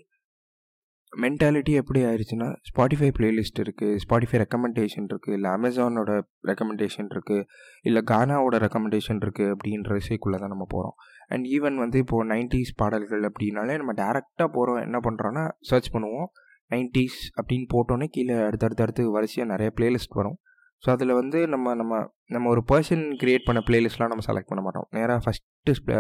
[1.22, 6.12] மென்டாலிட்டி எப்படி ஆயிடுச்சுன்னா ஸ்பாட்டிஃபை பிளேலிஸ்ட் இருக்குது ஸ்பாட்டிஃபை ரெக்கமெண்டேஷன் இருக்குது இல்லை அமேசானோட
[6.48, 7.46] ரெக்கமெண்டேஷன் இருக்குது
[7.82, 10.96] இல்லை கானாவோட ரெக்கமெண்டேஷன் இருக்குது அப்படின்ற இசைக்குள்ளே தான் நம்ம போகிறோம்
[11.30, 16.30] அண்ட் ஈவன் வந்து இப்போது நைன்டிஸ் பாடல்கள் அப்படின்னாலே நம்ம டேரெக்டாக போகிறோம் என்ன பண்ணுறோன்னா சர்ச் பண்ணுவோம்.
[16.72, 20.38] நைன்டிஸ் அப்படின்னு போட்டோன்னே கீழே அடுத்தடுத்து அடுத்து வரிசையாக நிறைய பிளேலிஸ்ட் வரும்.
[20.84, 22.00] ஸோ அதில் வந்து நம்ம நம்ம
[22.36, 24.88] நம்ம ஒரு பர்சன் கிரியேட் பண்ண பிளேலிஸ்ட்லாம் நம்ம செலக்ட் பண்ண மாட்டோம்.
[24.98, 25.98] நேராக ஃபஸ்ட்டு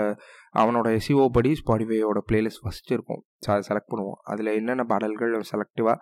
[0.62, 3.22] அவனோட எஸ்இஓ படி ஸ்பாடிஃபையோட பிளேலிஸ்ட் ஃபஸ்ட்டு இருக்கும்.
[3.44, 4.20] ஸோ அதை செலக்ட் பண்ணுவோம்.
[4.32, 5.98] அதில் என்னென்ன பாடல்கள் செலக்டிவாக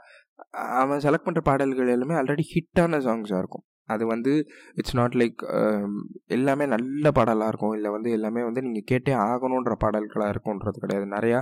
[0.83, 3.65] அவன் செலக்ட் பண்ணுற பாடல்கள் எல்லாமே ஆல்ரெடி ஹிட்டான சாங்ஸாக இருக்கும்.
[3.93, 4.31] அது வந்து
[4.79, 5.39] இட்ஸ் நாட் லைக்
[6.35, 7.73] எல்லாமே நல்ல பாடலாக இருக்கும்.
[7.77, 11.07] இல்லை வந்து எல்லாமே வந்து நீங்கள் கேட்டே ஆகணுன்ற பாடல்களாக இருக்கும்ன்றது கிடையாது.
[11.15, 11.39] நிறையா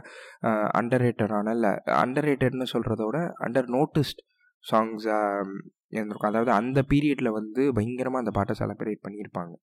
[0.80, 1.72] அண்டர் ரேட்டடான இல்லை
[2.04, 4.24] அண்டர் ரேட்டட்னு சொல்கிறத விட அண்டர் நோட்டிஸ்ட்
[4.66, 5.44] சாங்ஸாக
[5.96, 9.54] இருந்திருக்கும் அதாவது அந்த பீரியடில் வந்து பயங்கரமாக அந்த பாட்டை செலிப்ரேட் பண்ணியிருப்பாங்க.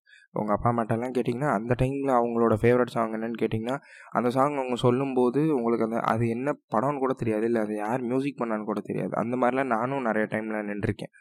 [0.41, 3.77] உங்கள் அப்பா அம்மாட்டெல்லாம் கேட்டிங்கன்னா அந்த டைமில் அவங்களோட ஃபேவரட் சாங் என்னென்னு கேட்டிங்கன்னா
[4.19, 7.47] அந்த சாங் அவங்க சொல்லும்போது உங்களுக்கு அந்த அது என்ன படம்னு கூட தெரியாது.
[7.51, 9.13] இல்லை அது யார் மியூசிக் பண்ணான்னு கூட தெரியாது.
[9.23, 11.13] அந்த மாதிரிலாம் நானும் நிறைய டைமில் நின்றுருக்கேன்.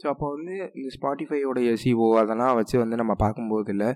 [0.00, 3.88] ஸோ அப்போ வந்து இந்த ஸ்பாட்டிஃபையோட எசிஓ அதெல்லாம் வச்சு வந்து நம்ம பார்க்கும்போது இல்லை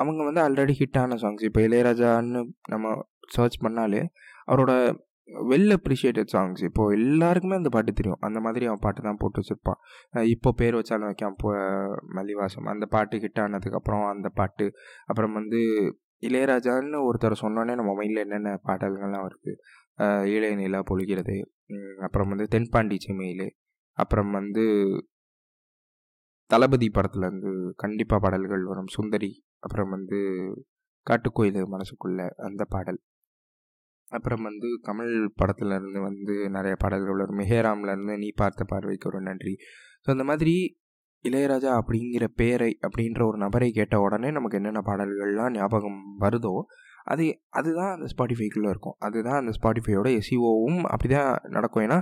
[0.00, 2.42] அவங்க வந்து ஆல்ரெடி ஹிட்டான சாங்ஸ் இப்போ இளையராஜான்னு
[2.74, 2.92] நம்ம
[3.36, 4.02] சர்ச் பண்ணாலே
[4.50, 4.72] அவரோட
[5.50, 8.20] வெல் அப்ரிஷியேட்டட் சாங்ஸ் இப்போது எல்லாருக்குமே அந்த பாட்டு தெரியும்.
[8.26, 9.80] அந்த மாதிரி அவன் பாட்டு தான் போட்டு வச்சுருப்பான்.
[10.34, 11.48] இப்போ பேர் வச்சாலும் வைக்கான் போ
[12.16, 12.68] மல்லிவாசம்.
[12.72, 14.66] அந்த பாட்டு ஹிட் ஆனதுக்கப்புறம் அந்த பாட்டு.
[15.06, 15.60] அப்புறம் வந்து
[16.28, 19.52] இளையராஜான்னு ஒருத்தர் சொன்னோன்னே நம்ம மைண்டில் என்னென்ன பாடல்கள்லாம் வருது
[20.34, 21.36] இளைய நிலா பொழிகிறது.
[22.06, 23.46] அப்புறம் வந்து தென்பாண்டி சிமையில்.
[23.98, 24.64] அப்புறம் வந்து
[26.50, 27.50] தளபதி படத்துலேருந்து
[27.82, 28.92] கண்டிப்பாக பாடல்கள் வரும்.
[28.96, 29.32] சுந்தரி.
[29.64, 30.18] அப்புறம் வந்து
[31.06, 33.00] காட்டுக்கோயில் மனசுக்குள்ள அந்த பாடல்.
[34.16, 39.54] அப்புறம் வந்து கமல் படத்துலேருந்து வந்து நிறைய பாடல்கள் வரும் மெஹேராம்லேருந்து நீ பார்த்த பார்வைக்கு ஒரு நன்றி.
[40.04, 40.54] ஸோ அந்த மாதிரி
[41.24, 46.54] இளையராஜா அப்படிங்கிற பேரை அப்படின்ற ஒரு நபரை கேட்ட உடனே நமக்கு என்னென்ன பாடல்கள்லாம் ஞாபகம் வருதோ
[47.12, 47.24] அது
[47.58, 48.96] அதுதான் அந்த ஸ்பாட்டிஃபைக்குள்ளே இருக்கும்.
[49.06, 51.84] அதுதான் அந்த ஸ்பாட்டிஃபையோட எஸ்இஓவும் அப்படி தான் நடக்கும்.
[51.86, 51.98] ஏன்னா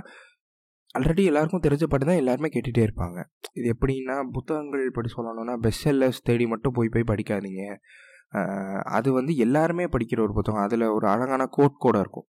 [0.97, 3.19] ஆல்ரெடி எல்லாருக்கும் தெரிஞ்ச பாட்டு தான் எல்லாருமே கேட்டுகிட்டே இருப்பாங்க.
[3.59, 7.63] இது எப்படின்னா புத்தகங்கள் படி சொல்லணும்னா பெஸ்ட் செல்லர்ஸ் தேடி மட்டும் போய் போய் படிக்காதீங்க.
[8.97, 10.63] அது வந்து எல்லாருமே படிக்கிற ஒரு புத்தகம்.
[10.67, 12.27] அதில் ஒரு அழகான கோட் கூட இருக்கும்.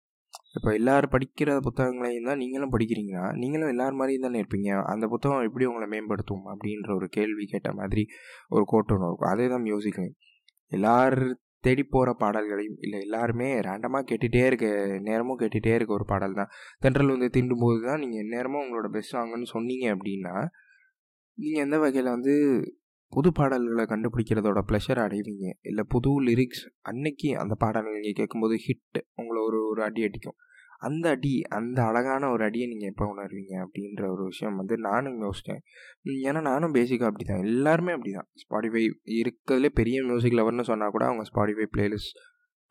[0.58, 4.70] இப்போ எல்லோரும் படிக்கிற புத்தகங்களையும் தான் நீங்களும் படிக்கிறீங்கன்னா நீங்களும் எல்லார் மாதிரியும் தானே இருப்பீங்க.
[4.94, 8.04] அந்த புத்தகம் எப்படி உங்களை மேம்படுத்தும் அப்படின்ற ஒரு கேள்வி கேட்ட மாதிரி
[8.50, 9.32] ஒரு கோட் ஒன்று இருக்கும்.
[9.32, 10.18] அதே தான் மியூசிக்லையும்
[10.72, 11.18] எல்லார்
[11.62, 14.68] தேடி போகிற பாடல்களையும் இல்லை எல்லாருமே ரேண்டமாக கேட்டுகிட்டே இருக்க
[15.08, 16.52] நேரமும் கேட்டுகிட்டே இருக்க ஒரு பாடல் தான்.
[16.80, 20.36] தென்றல் வந்து தீண்டும் தான் நீங்கள் நேரமும் உங்களோட பெஸ்ட் சாங்குன்னு சொன்னீங்க அப்படின்னா
[21.38, 22.34] நீங்கள் எந்த வகையில் வந்து
[23.14, 25.46] புது பாடல்களை கண்டுபிடிக்கிறதோட ப்ளஷர் அடைவீங்க.
[25.62, 30.38] இல்லை புது லிரிக்ஸ் அன்னைக்கு அந்த பாடல்கள் நீங்கள் கேட்கும்போது ஹிட் உங்களை ஒரு ஒரு அடி அடிக்கும்.
[30.82, 35.62] அந்த அடி அந்த அழகான ஒரு அடியை நீங்கள் எப்போ உணர்வீங்க அப்படின்ற ஒரு விஷயம் வந்து நானும் யோசித்தேன்
[36.24, 38.84] ஏன்னா நானும் பேசிக்காக அப்படி தான் எல்லாருமே அப்படி தான் ஸ்பாடிஃபை
[39.20, 42.20] இருக்கிறதுலே பெரிய மியூசிக் லவர்னு சொன்னால் கூட அவங்க ஸ்பாடிஃபை பிளேலிஸ்ட்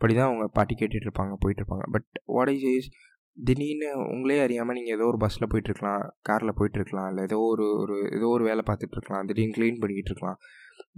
[0.00, 2.88] படி தான் அவங்க பாட்டி கேட்டுட்ருப்பாங்க போயிட்டுருப்பாங்க பட் வாட் இஸ் இஸ்
[3.36, 8.26] திடீர்னு உங்களே அறியாமல் நீங்கள் ஏதோ ஒரு பஸ்ஸில் போயிட்டுருக்கலாம் காரில் போயிட்டுருக்கலாம் இல்லை ஏதோ ஒரு ஒரு ஏதோ
[8.28, 10.38] ஒரு வேலை பார்த்துட்ருக்கலாம் திடீர்னு க்ளீன் பண்ணிக்கிட்டு இருக்கலாம்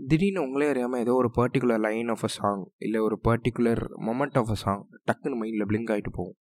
[0.09, 4.51] திடீர்னு உங்களே அறியாமல் ஏதோ ஒரு particular line of a song இல்லை ஒரு particular moment of
[4.51, 6.37] a song டக்குன்னு மைண்டில் பிளிங்க் ஆகிட்டு போகும்.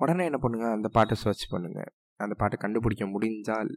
[0.00, 3.70] உடனே என்ன பண்ணுங்கள் அந்த பாட்டை சர்ச் பண்ணுங்கள் அந்த பாட்டை கண்டுபிடிக்க முடிஞ்சால்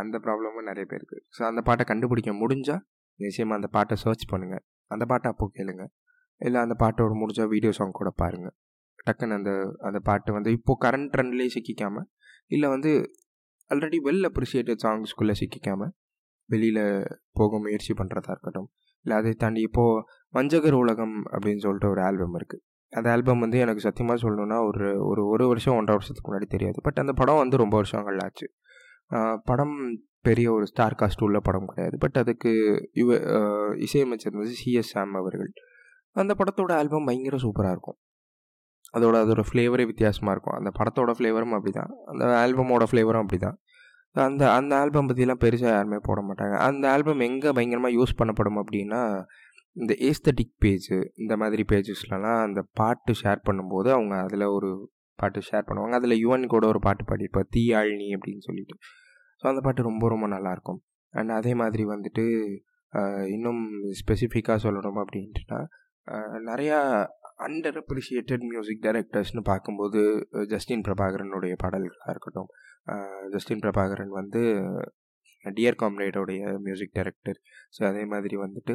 [0.00, 1.18] அந்த ப்ராப்ளமும் நிறைய பேருக்கு.
[1.36, 2.82] ஸோ அந்த பாட்டை கண்டுபிடிக்க முடிஞ்சால்
[3.20, 5.84] நிச்சயமாக அந்த பாட்டை சர்ச் பண்ணுங்கள் அந்த பாட்டை அப்போ கேளுங்க.
[6.40, 8.54] இல்லை அந்த பாட்டோட முடிஞ்சால் வீடியோ சாங் கூட பாருங்கள்
[9.06, 12.06] டக்குன்னு அந்த அந்த பாட்டு வந்து இப்போது கரண்ட் ட்ரெண்ட்லேயே சிக்கிக்காமல்
[12.46, 12.92] இல்லை வந்து
[13.70, 15.92] ஆல்ரெடி வெல் அப்ரிஷியேட்டட் சாங்ஸ்குள்ளே சிக்கிக்காமல்
[16.48, 16.84] வெளியில்
[17.32, 18.68] போக முயற்சி பண்ணுறதா இருக்கட்டும்
[19.04, 23.80] இல்லை அதை தாண்டி இப்போது வஞ்சகர் உலகம் அப்படின்னு சொல்லிட்டு ஒரு ஆல்பம் இருக்குது அந்த ஆல்பம் வந்து எனக்கு
[23.80, 26.78] சத்தியமாக சொல்லணுன்னா ஒரு ஒரு ஒரு வருஷம் ஒன்றரை வருஷத்துக்கு முன்னாடி தெரியாது.
[26.82, 28.46] பட் அந்த படம் வந்து ரொம்ப வருஷங்கள் ஆச்சு.
[29.44, 29.76] படம்
[30.20, 31.96] பெரிய ஒரு ஸ்டார் காஸ்ட் உள்ள படம் கிடையாது.
[31.98, 32.52] பட் அதுக்கு
[32.92, 33.18] இவ
[33.86, 35.50] இசையமைச்சர் வந்து சிஎஸ் சாம் அவர்கள்.
[36.16, 37.98] அந்த படத்தோட ஆல்பம் பயங்கர சூப்பராக இருக்கும்.
[38.96, 40.56] அதோட அதோட ஃப்ளேவரே வித்தியாசமாக இருக்கும்.
[40.60, 43.56] அந்த படத்தோட ஃப்ளேவரும் அப்படி தான் அந்த ஆல்பமோட ஃப்ளேவரும் அப்படி தான்
[44.26, 46.56] அந்த அந்த ஆல்பம் பற்றிலாம் பெருசாக யாருமே போட மாட்டாங்க.
[46.66, 49.00] அந்த ஆல்பம் எங்கே பயங்கரமாக யூஸ் பண்ணப்படும் அப்படின்னா
[49.76, 54.70] இந்த ஏஸ்தட்டிக் பேஜு இந்த மாதிரி பேஜஸ்லலாம் அந்த பாட்டு ஷேர் பண்ணும்போது அவங்க அதில் ஒரு
[55.18, 55.96] பாட்டு ஷேர் பண்ணுவாங்க.
[56.00, 57.48] அதில் யுவன் கூட ஒரு பாட்டு பாடியிருப்பார்.
[57.56, 58.76] தீயாழினி அப்படின்னு சொல்லிட்டு.
[59.40, 60.80] ஸோ அந்த பாட்டு ரொம்ப ரொம்ப நல்லாயிருக்கும்
[61.14, 62.24] அண்ட் அதே மாதிரி வந்துட்டு
[63.34, 63.62] இன்னும்
[64.00, 65.60] ஸ்பெசிஃபிக்காக சொல்லணும் அப்படின்ட்டுனா
[66.48, 66.78] நிறையா
[67.38, 70.00] அண்டர் அப்ரிஷியேட்டட் மியூசிக் டைரக்டர்ஸ்னு பார்க்கும்போது
[70.48, 72.50] ஜஸ்டின் பிரபாகரனுடைய பாடல்களாக இருக்கட்டும்
[73.30, 74.42] ஜஸ்டின் பிரபாகரன் வந்து
[75.44, 77.38] டியர் காம்ரேடோடைய மியூசிக் டைரக்டர்
[77.76, 78.74] ஸோ அதே மாதிரி வந்துட்டு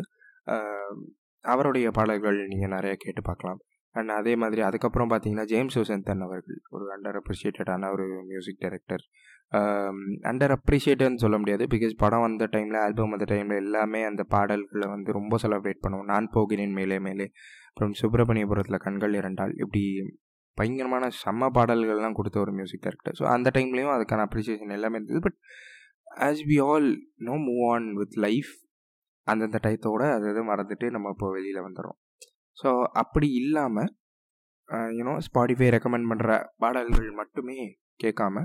[1.45, 3.59] அவருடைய பாடல்கள் நீங்கள் நிறையா கேட்டு பார்க்கலாம்.
[3.95, 9.03] அண்ட் அதே மாதிரி அதுக்கப்புறம் பார்த்தீங்கன்னா ஜேம்ஸ் ஓசந்தன் அவர்கள் ஒரு அண்டர் அப்ரிஷியேட்டடான ஒரு மியூசிக் டைரக்டர்
[10.29, 11.63] அண்டர் அப்ரிஷியேட்டட்னு சொல்ல முடியாது.
[11.73, 16.09] பிகாஸ் படம் வந்த டைமில் ஆல்பம் வந்த டைமில் எல்லாமே அந்த பாடல்களை வந்து ரொம்ப செலப்ரேட் பண்ணுவோம்.
[16.13, 17.27] நான் போகிறேன் மேலே மேலே.
[17.69, 19.83] அப்புறம் சுப்பிரமணியபுரத்தில் கண்கள் இரண்டால் இப்படி
[20.57, 25.21] பயங்கரமான செம்ம பாடல்கள்லாம் கொடுத்த ஒரு மியூசிக் டைரக்டர் ஸோ அந்த டைம்லேயும் அதுக்கான அப்ரிசியேஷன் எல்லாமே இருந்தது.
[25.27, 25.37] But
[26.27, 26.89] as we all
[27.27, 28.51] know move on with life
[29.27, 31.97] அந்தந்த டயத்தோடு அது இது மறந்துட்டு நம்ம இப்போ வெளியில் வந்துடும்
[32.57, 32.69] ஸோ
[33.01, 33.89] அப்படி இல்லாமல்
[34.97, 36.31] யூனோ ஸ்பாடிஃபை ரெக்கமெண்ட் பண்ணுற
[36.63, 37.57] பாடல்கள் மட்டுமே
[38.03, 38.43] கேட்காம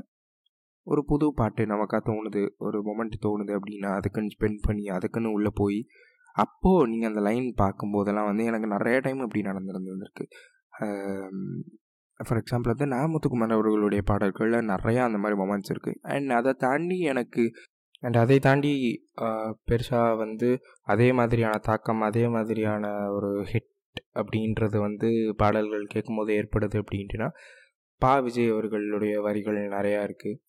[0.87, 5.79] ஒரு புது பாட்டு நமக்காக தோணுது ஒரு மொமெண்ட் தோணுது அப்படின்னா அதுக்குன்னு ஸ்பெண்ட் பண்ணி அதுக்குன்னு உள்ளே போய்
[6.37, 10.25] அப்போது நீங்கள் அந்த லைன் பார்க்கும்போதெல்லாம் வந்து எனக்கு நிறைய டைம் இப்படி நடந்துருந்துருக்கு
[12.21, 17.45] ஃபார் எக்ஸாம்பிள் வந்து நாமத்துக்குமார் அவர்களுடைய பாடல்களில் நிறையா அந்த மாதிரி மொமெண்ட்ஸ் இருக்குது அண்ட் அதை தாண்டி எனக்கு
[18.01, 18.73] அண்ட் அதை தாண்டி
[19.71, 20.49] பெருசாக வந்து
[20.85, 23.71] அதே மாதிரியான தாக்கம் அதே மாதிரியான ஒரு ஹிட்
[24.15, 27.29] அப்படின்றது வந்து பாடல்கள் கேட்கும்போது ஏற்படுது அப்படின்ட்டுனா
[28.03, 30.41] பா விஜய் அவர்களுடைய வரிகள் நிறையா இருக்குது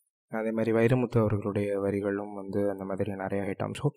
[0.41, 3.87] அதே மாதிரி வைரமுத்து அவர்களுடைய வரிகளும் வந்து அந்த மாதிரி நிறையா ஹிட்டாம் ஸோ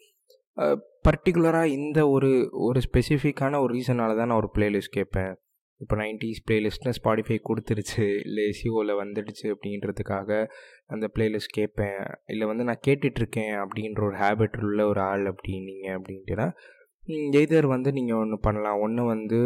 [1.07, 2.31] பர்டிகுலராக இந்த ஒரு
[2.67, 5.33] ஒரு ஸ்பெசிஃபிக்கான ஒரு ரீசனால தான் நான் ஒரு பிளேலிஸ்ட் கேட்பேன்.
[5.81, 10.31] இப்போ நைன்டிஸ் பிளேலிஸ்ட்னு ஸ்பாடிஃபை கொடுத்துருச்சு இல்லை எசிஓவில் வந்துடுச்சு அப்படின்றதுக்காக
[10.93, 12.01] அந்த பிளேலிஸ்ட் கேட்பேன்.
[12.33, 16.49] இல்லை வந்து நான் கேட்டுட்ருக்கேன் அப்படின்ற ஒரு ஹேபிட் உள்ள ஒரு ஆள் அப்படின்னீங்க அப்படின்ட்டுனா
[17.41, 18.81] எய்தர் வந்து நீங்கள் ஒன்று பண்ணலாம்.
[18.87, 19.39] ஒன்று வந்து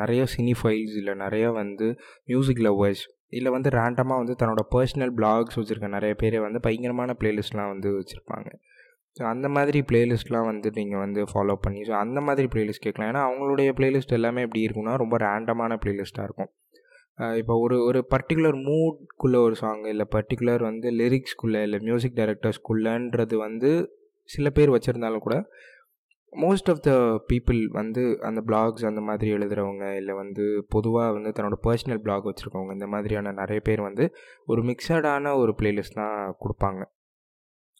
[0.00, 1.88] நிறைய சினி ஃபைல்ஸ் இல்லை நிறைய வந்து
[2.30, 3.04] மியூசிக் லவ்வர்ஸ்
[3.38, 8.48] இல்லை வந்து ரேண்டமாக வந்து தன்னோட பர்சனல் பிளாக்ஸ் வச்சுருக்க நிறைய பேர் வந்து பயங்கரமான பிளேலிஸ்ட்லாம் வந்து வச்சுருப்பாங்க.
[9.16, 13.22] ஸோ அந்த மாதிரி பிளேலிஸ்ட்லாம் வந்து நீங்கள் வந்து ஃபாலோ பண்ணி ஸோ அந்த மாதிரி பிளேலிஸ்ட் கேட்கலாம் ஏன்னா
[13.28, 16.50] அவங்களுடைய பிளேலிஸ்ட் எல்லாமே எப்படி இருக்குன்னா ரொம்ப ரேண்டமான பிளேலிஸ்ட்டாக இருக்கும்.
[17.40, 23.70] இப்போ ஒரு ஒரு பர்டிகுலர் மூட்குள்ளே ஒரு சாங் இல்லை பர்டிகுலர் வந்து லிரிக்ஸ்குள்ளே இல்லை மியூசிக் டைரக்டர்ஸ்குள்ளன்றது வந்து
[24.30, 25.36] சில பேர் வச்சுருந்தாலும் கூட
[26.42, 26.92] மோஸ்ட் ஆஃப் த
[27.30, 32.72] பீப்புள் வந்து அந்த பிளாக்ஸ் அந்த மாதிரி எழுதுகிறவங்க இல்லை வந்து பொதுவாக வந்து தன்னோட பர்சனல் பிளாக் வச்சுருக்கவங்க
[32.72, 34.06] இந்த மாதிரியான நிறைய பேர் வந்து
[34.46, 36.82] ஒரு மிக்சடான ஒரு பிளேலிஸ்ட் தான் கொடுப்பாங்க.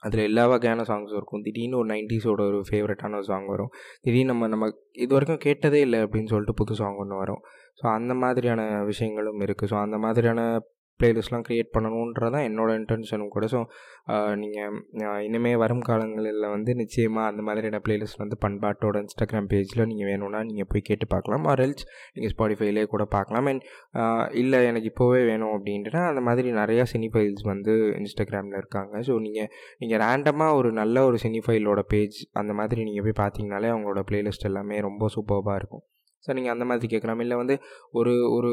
[0.03, 1.43] அதில் எல்லா வகையான சாங்ஸும் இருக்கும்.
[1.43, 3.71] திடீர்னு ஒரு நைன்டிஸோட ஒரு ஃபேவரட்டான ஒரு சாங் வரும்.
[4.03, 4.67] திடீர்னு நம்ம நம்ம
[5.05, 7.43] இது வரைக்கும் கேட்டதே இல்லை அப்படின்னு சொல்லிட்டு புது சாங் ஒன்று வரும்.
[7.81, 10.41] ஸோ அந்த மாதிரியான விஷயங்களும் இருக்குது ஸோ அந்த மாதிரியான
[11.01, 13.45] ப்ளேலிஸ்ட்லாம் க்ரியேட் பண்ணணுன்றதான் என்னோடய இன்டென்ஷனும் கூட.
[13.55, 13.61] ஸோ
[14.43, 20.41] நீங்கள் இனிமேல் வரும் காலங்களில் வந்து நிச்சயமாக அந்த மாதிரியான ப்ளேலிஸ்ட் வந்து பண்பாட்டோட இன்ஸ்டாகிராம் பேஜில் நீங்கள் வேணும்னா
[20.51, 21.45] நீங்கள் போய் கேட்டு பார்க்கலாம்.
[21.53, 23.49] ஆர் எல்ஸ் நீங்கள் ஸ்பாடிஃபைலே கூட பார்க்கலாம்.
[23.53, 23.65] அண்ட்
[24.43, 28.95] இல்லை எனக்கு இப்போவே வேணும் அப்படின்ட்டுனா அந்த மாதிரி நிறையா சினி ஃபைல்ஸ் வந்து இன்ஸ்டாகிராமில் இருக்காங்க.
[29.09, 29.51] ஸோ நீங்கள்
[29.83, 34.49] நீங்கள் ரேண்டமாக ஒரு நல்ல ஒரு சினி ஃபைலோட பேஜ் அந்த மாதிரி நீங்கள் போய் பார்த்தீங்கனாலே அவங்களோட ப்ளேலிஸ்ட்
[34.51, 35.85] எல்லாமே ரொம்ப சூப்பராக இருக்கும்.
[36.25, 37.23] ஸோ நீங்கள் அந்த மாதிரி கேட்கலாம்.
[37.25, 37.55] இல்லை வந்து
[38.01, 38.53] ஒரு ஒரு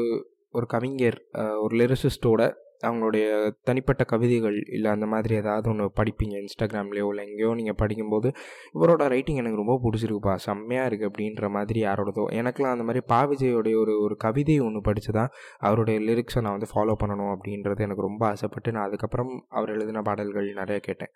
[0.58, 1.18] ஒரு கவிஞர்
[1.64, 2.42] ஒரு லிரிசிஸ்டோட
[2.86, 3.24] அவங்களுடைய
[3.68, 8.28] தனிப்பட்ட கவிதைகள் இல்லை அந்த மாதிரி ஏதாவது ஒன்று படிப்பீங்க இன்ஸ்டாகிராம்லேயோ இல்லை எங்கேயோ நீங்கள் படிக்கும்போது
[8.76, 10.34] இவரோட ரைட்டிங் எனக்கு ரொம்ப பிடிச்சிருக்குப்பா.
[10.46, 12.24] செம்மையாக இருக்குது அப்படின்ற மாதிரி யாரோடதோ.
[12.40, 15.30] எனக்குலாம் அந்த மாதிரி பா விஜயோடைய ஒரு ஒரு கவிதை ஒன்று படித்து தான்
[15.68, 20.50] அவருடைய லிரிக்ஸை நான் வந்து ஃபாலோ பண்ணணும் அப்படின்றது எனக்கு ரொம்ப ஆசைப்பட்டு நான் அதுக்கப்புறம் அவர் எழுதின பாடல்கள்
[20.60, 21.12] நிறைய கேட்டேன்.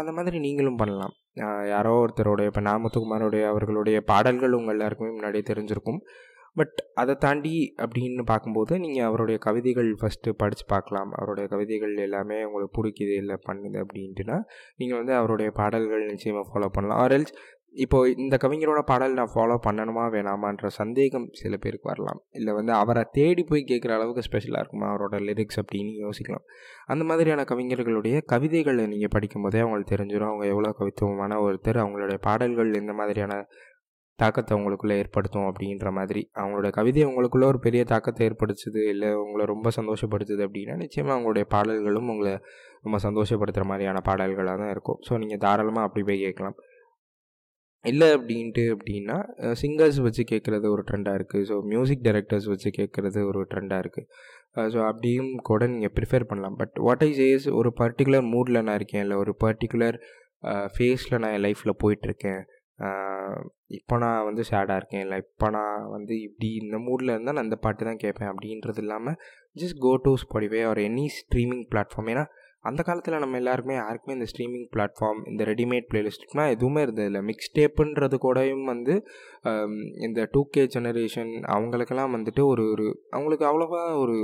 [0.00, 1.14] அந்த மாதிரி நீங்களும் பண்ணலாம்.
[1.74, 6.00] யாரோ ஒருத்தருடைய இப்போ நாமத்துக்குமாரோடைய அவர்களுடைய பாடல்கள் உங்கள் எல்லாருக்குமே முன்னாடியே தெரிஞ்சிருக்கும்.
[6.56, 11.12] பட் அதை தாண்டி அப்படின்னு பார்க்கும்போது நீங்கள் அவருடைய கவிதைகள் ஃபஸ்ட்டு படித்து பார்க்கலாம்.
[11.18, 14.38] அவருடைய கவிதைகள் எல்லாமே உங்களுக்கு பிடிக்குது இல்லை பண்ணுது அப்படின்ட்டுனா
[14.80, 17.00] நீங்கள் வந்து அவருடைய பாடல்கள் நிச்சயமாக ஃபாலோ பண்ணலாம்.
[17.04, 17.34] ஆர் எல்ஸ்
[18.22, 22.20] இந்த கவிஞரோட பாடல் நான் ஃபாலோ பண்ணணுமா வேணாமான்ற சந்தேகம் சில பேருக்கு வரலாம்.
[22.38, 26.44] இல்லை வந்து அவரை தேடி போய் கேட்குற அளவுக்கு ஸ்பெஷலாக இருக்குமா அவரோட லிரிக்ஸ் அப்படின்னு யோசிக்கலாம்.
[26.92, 32.94] அந்த மாதிரியான கவிஞர்களுடைய கவிதைகளை நீங்கள் படிக்கும்போதே அவங்களுக்கு தெரிஞ்சிடும் அவங்க எவ்வளோ கவித்துவமான ஒருத்தர் அவங்களுடைய பாடல்கள் எந்த
[33.00, 33.36] மாதிரியான
[34.22, 36.22] தாக்கத்தை அவங்களுக்குள்ளே ஏற்படுத்தும் அப்படின்ற மாதிரி.
[36.40, 42.10] அவங்களோட கவிதை அவங்களுக்குள்ள ஒரு பெரிய தாக்கத்தை ஏற்படுத்துது இல்லை உங்களை ரொம்ப சந்தோஷப்படுத்துது அப்படின்னா நிச்சயமாக அவங்களுடைய பாடல்களும்
[42.14, 42.34] உங்களை
[42.86, 45.00] ரொம்ப சந்தோஷப்படுத்துகிற மாதிரியான பாடல்களாக தான் இருக்கும்.
[45.08, 46.58] ஸோ நீங்கள் தாராளமாக அப்படி போய் கேட்கலாம்.
[47.84, 49.16] இல்லை அப்படின்ட்டு அப்படின்னா
[49.60, 54.08] சிங்கர்ஸ் வச்சு கேட்குறது ஒரு ட்ரெண்டாக இருக்குது ஸோ மியூசிக் டைரக்டர்ஸ் வச்சு கேட்குறது ஒரு ட்ரெண்டாக இருக்குது
[54.72, 56.56] ஸோ அப்படியும் கூட நீங்கள் ப்ரிஃபேர் பண்ணலாம்.
[56.60, 59.98] பட் வாட் ஐ சேஸ் ஒரு பர்டிகுலர் மூடில் நான் இருக்கேன் இல்லை ஒரு பர்டிகுலர்
[60.74, 62.42] ஃபேஸில் நான் என் லைஃப்பில் போயிட்டுருக்கேன்
[63.78, 65.02] இப்போ நான் வந்து சேடாக இருக்கேன்.
[65.04, 68.30] இல்லை இப்போ நான் வந்து இப்படி இந்த மூடில் இருந்தால் நான் அந்த பாட்டு தான் கேட்பேன்.
[68.32, 69.18] அப்படின்றது இல்லாமல்
[69.60, 72.24] just go to Spotify or any streaming platform ஏன்னா
[72.68, 77.20] அந்த காலத்தில் நம்ம எல்லாருக்குமே யாருக்குமே இந்த ஸ்ட்ரீமிங் பிளாட்ஃபார்ம் இந்த ரெடிமேட் பிளேலிஸ்ட்லாம் எதுவுமே இருந்ததில்ல.
[77.30, 78.94] மிக்ஸ் டேப்புன்றது கூடயும் வந்து
[80.06, 84.18] இந்த டூ கே ஜெனரேஷன் அவங்களுக்கெல்லாம் வந்துட்டு ஒரு ஒரு அவங்களுக்கு அவ்வளோவா ஒரு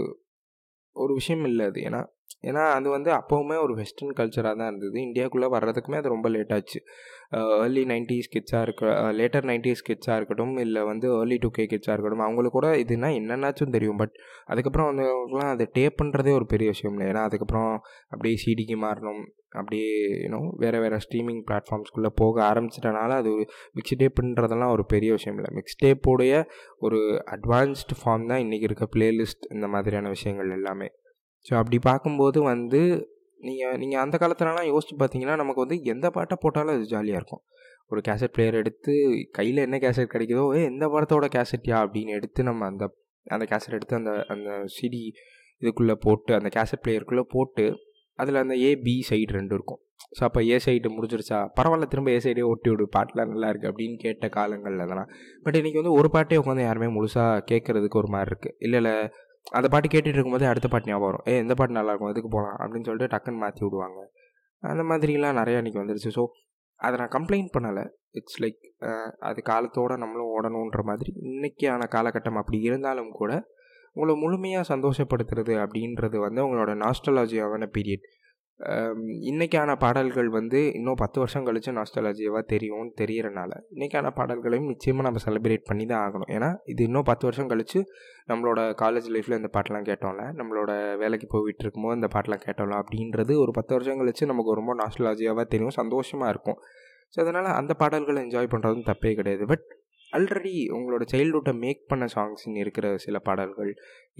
[0.96, 1.80] ஒரு விஷயம் இல்லை அது.
[1.88, 2.02] ஏன்னா
[2.42, 4.98] ஏன்னா அது வந்து அப்போவுமே ஒரு வெஸ்டர்ன் கல்ச்சராக தான் இருந்தது.
[5.06, 6.80] இந்தியாவுக்குள்ளே வர்றதுக்குமே அது ரொம்ப லேட் ஆச்சு.
[7.64, 12.24] ஏர்லி நைன்டிஸ் கிட்ஸாக இருக்க லேட்டர் நைன்டிஸ் கிட்ஸாக இருக்கட்டும் இல்லை வந்து ஏர்லி டூ கே கிட்ஸாக இருக்கட்டும்
[12.26, 13.96] அவங்களுக்கு கூட இதுனா என்னென்னாச்சும் தெரியும்.
[13.96, 14.14] பட்
[14.46, 17.12] அதுக்கப்புறம் வந்துலாம் டேப் டேப்புன்றதே ஒரு பெரிய விஷயம் இல்லை.
[17.12, 17.72] ஏன்னா அதுக்கப்புறம்
[18.08, 19.90] அப்படியே சிடிக்கு மாறணும் அப்படியே
[20.24, 23.30] யூனோ வேறு வேறு ஸ்ட்ரீமிங் பிளாட்ஃபார்ம்ஸ்குள்ளே போக ஆரம்பிச்சிட்டனால அது
[23.72, 25.50] மிக்ஸ் டேப்புன்றதெல்லாம் ஒரு பெரிய விஷயம் இல்லை.
[25.54, 26.44] மிக்ஸ் டேப்போடைய
[26.78, 27.00] ஒரு
[27.36, 30.88] அட்வான்ஸ்டு ஃபார்ம் தான் இன்றைக்கி இருக்க பிளேலிஸ்ட் இந்த மாதிரியான விஷயங்கள் எல்லாமே.
[31.46, 32.80] ஸோ அப்படி பார்க்கும்போது வந்து
[33.40, 37.42] நீங்கள் நீங்கள் அந்த காலத்துலலாம் யோசிச்சு பார்த்தீங்கன்னா நமக்கு வந்து எந்த பாட்டை போட்டாலும் அது ஜாலியாக இருக்கும்.
[37.92, 38.92] ஒரு கேசட் பிளேயர் எடுத்து
[39.38, 42.84] கையில் என்ன கேசட் கிடைக்குதோ ஏ எந்த படத்தோட கேசட்யா அப்படின்னு எடுத்து நம்ம அந்த
[43.26, 45.02] அந்த கேசட் எடுத்து அந்த அந்த சிடி
[45.62, 47.66] இதுக்குள்ளே போட்டு அந்த கேசட் பிளேயருக்குள்ளே போட்டு
[48.18, 49.80] அதில் அந்த ஏ பி சைடு ரெண்டு இருக்கும்.
[50.16, 51.38] ஸோ அப்போ ஏ சைடு முடிஞ்சிருச்சா?
[51.58, 55.10] பரவாயில்ல திரும்ப ஏ சைடே ஒட்டி விடு பாட்டெலாம் நல்லா இருக்குது அப்படின்னு கேட்ட காலங்கள் அதெல்லாம்.
[55.44, 58.94] பட் இன்றைக்கி வந்து ஒரு பாட்டே உட்காந்து யாருமே முழுசாக கேட்குறதுக்கு ஒரு மாதிரி இருக்குது இல்லை இல்லை
[59.52, 61.24] அந்த பாட்டு கேட்டுட்டு இருக்கும்போது அடுத்த பாட்டு ஞாபகம் வரும்.
[61.30, 64.00] ஏ இந்த பாட்டு நல்லாயிருக்கும் இதுக்கு போகலாம் அப்படின்னு சொல்லிட்டு டக்குன்னு மாற்றி விடுவாங்க.
[64.62, 66.10] அந்த மாதிரிலாம் நிறையா இன்றைக்கி வந்துருச்சு.
[66.18, 66.22] ஸோ
[66.80, 67.84] அதை நான் கம்ப்ளைண்ட் பண்ணலை.
[68.18, 68.62] இட்ஸ் லைக்
[69.28, 73.32] அது காலத்தோடு நம்மளும் ஓடணுன்ற மாதிரி இன்றைக்கியான காலகட்டம் அப்படி இருந்தாலும் கூட
[73.96, 78.06] உங்களை முழுமையாக சந்தோஷப்படுத்துறது அப்படின்றது வந்து உங்களோட நாஸ்டலாஜியாவான பீரியட்
[79.30, 85.66] இன்றைக்கான பாடல்கள் வந்து இன்னும் பத்து வருஷம் கழித்து நாஸ்டலாஜியாவாக தெரியும்னு தெரியறனால இன்றைக்கான பாடல்களையும் நிச்சயமாக நம்ம செலிப்ரேட்
[85.70, 86.30] பண்ணி தான் ஆகணும்.
[86.36, 87.80] ஏன்னா இது இன்னும் பத்து வருஷம் கழித்து
[88.30, 90.70] நம்மளோட காலேஜ் லைஃப்பில் இந்த பாட்டெலாம் கேட்டோம்ல நம்மளோட
[91.02, 95.78] வேலைக்கு போயிட்டு இருக்கும்போது இந்த பாட்டெலாம் கேட்டோம்ல அப்படின்றது ஒரு பத்து வருஷம் கழித்து நமக்கு ரொம்ப நாஸ்டலாஜியாவாக தெரியும்
[95.80, 96.60] சந்தோஷமாக இருக்கும்.
[97.14, 99.46] ஸோ அதனால் அந்த பாடல்களை என்ஜாய் பண்ணுறதும் தப்பே கிடையாது.
[99.52, 99.66] பட்
[100.16, 103.72] ஆல்ரெடி உங்களோட சைல்டுஹுட்டை மேக் பண்ண சாங்ஸ்ன்னு இருக்கிற சில பாடல்கள்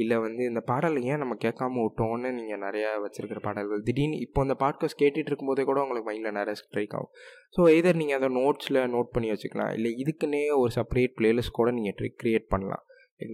[0.02, 3.82] இல்லை வந்து இந்த பாடல் ஏன் நம்ம கேட்காம விட்டோம்னு நீங்கள் நிறையா வச்சுருக்கிற பாடல்கள்.
[3.88, 7.12] திடீர்னு இப்போ அந்த பாட்காஸ்ட் கேட்டுட்டு இருக்கும்போதே கூட உங்களுக்கு மைண்டில் நிறைய ஸ்ட்ரைக் ஆகும்.
[7.56, 11.96] ஸோ எதர் நீங்கள் அதை நோட்ஸில் நோட் பண்ணி வச்சுக்கலாம் இல்லை இதுக்குன்னே ஒரு செப்பரேட் பிளேலிஸ்ட் கூட நீங்கள்
[12.00, 12.84] ட்ரி க்ரியேட் பண்ணலாம்.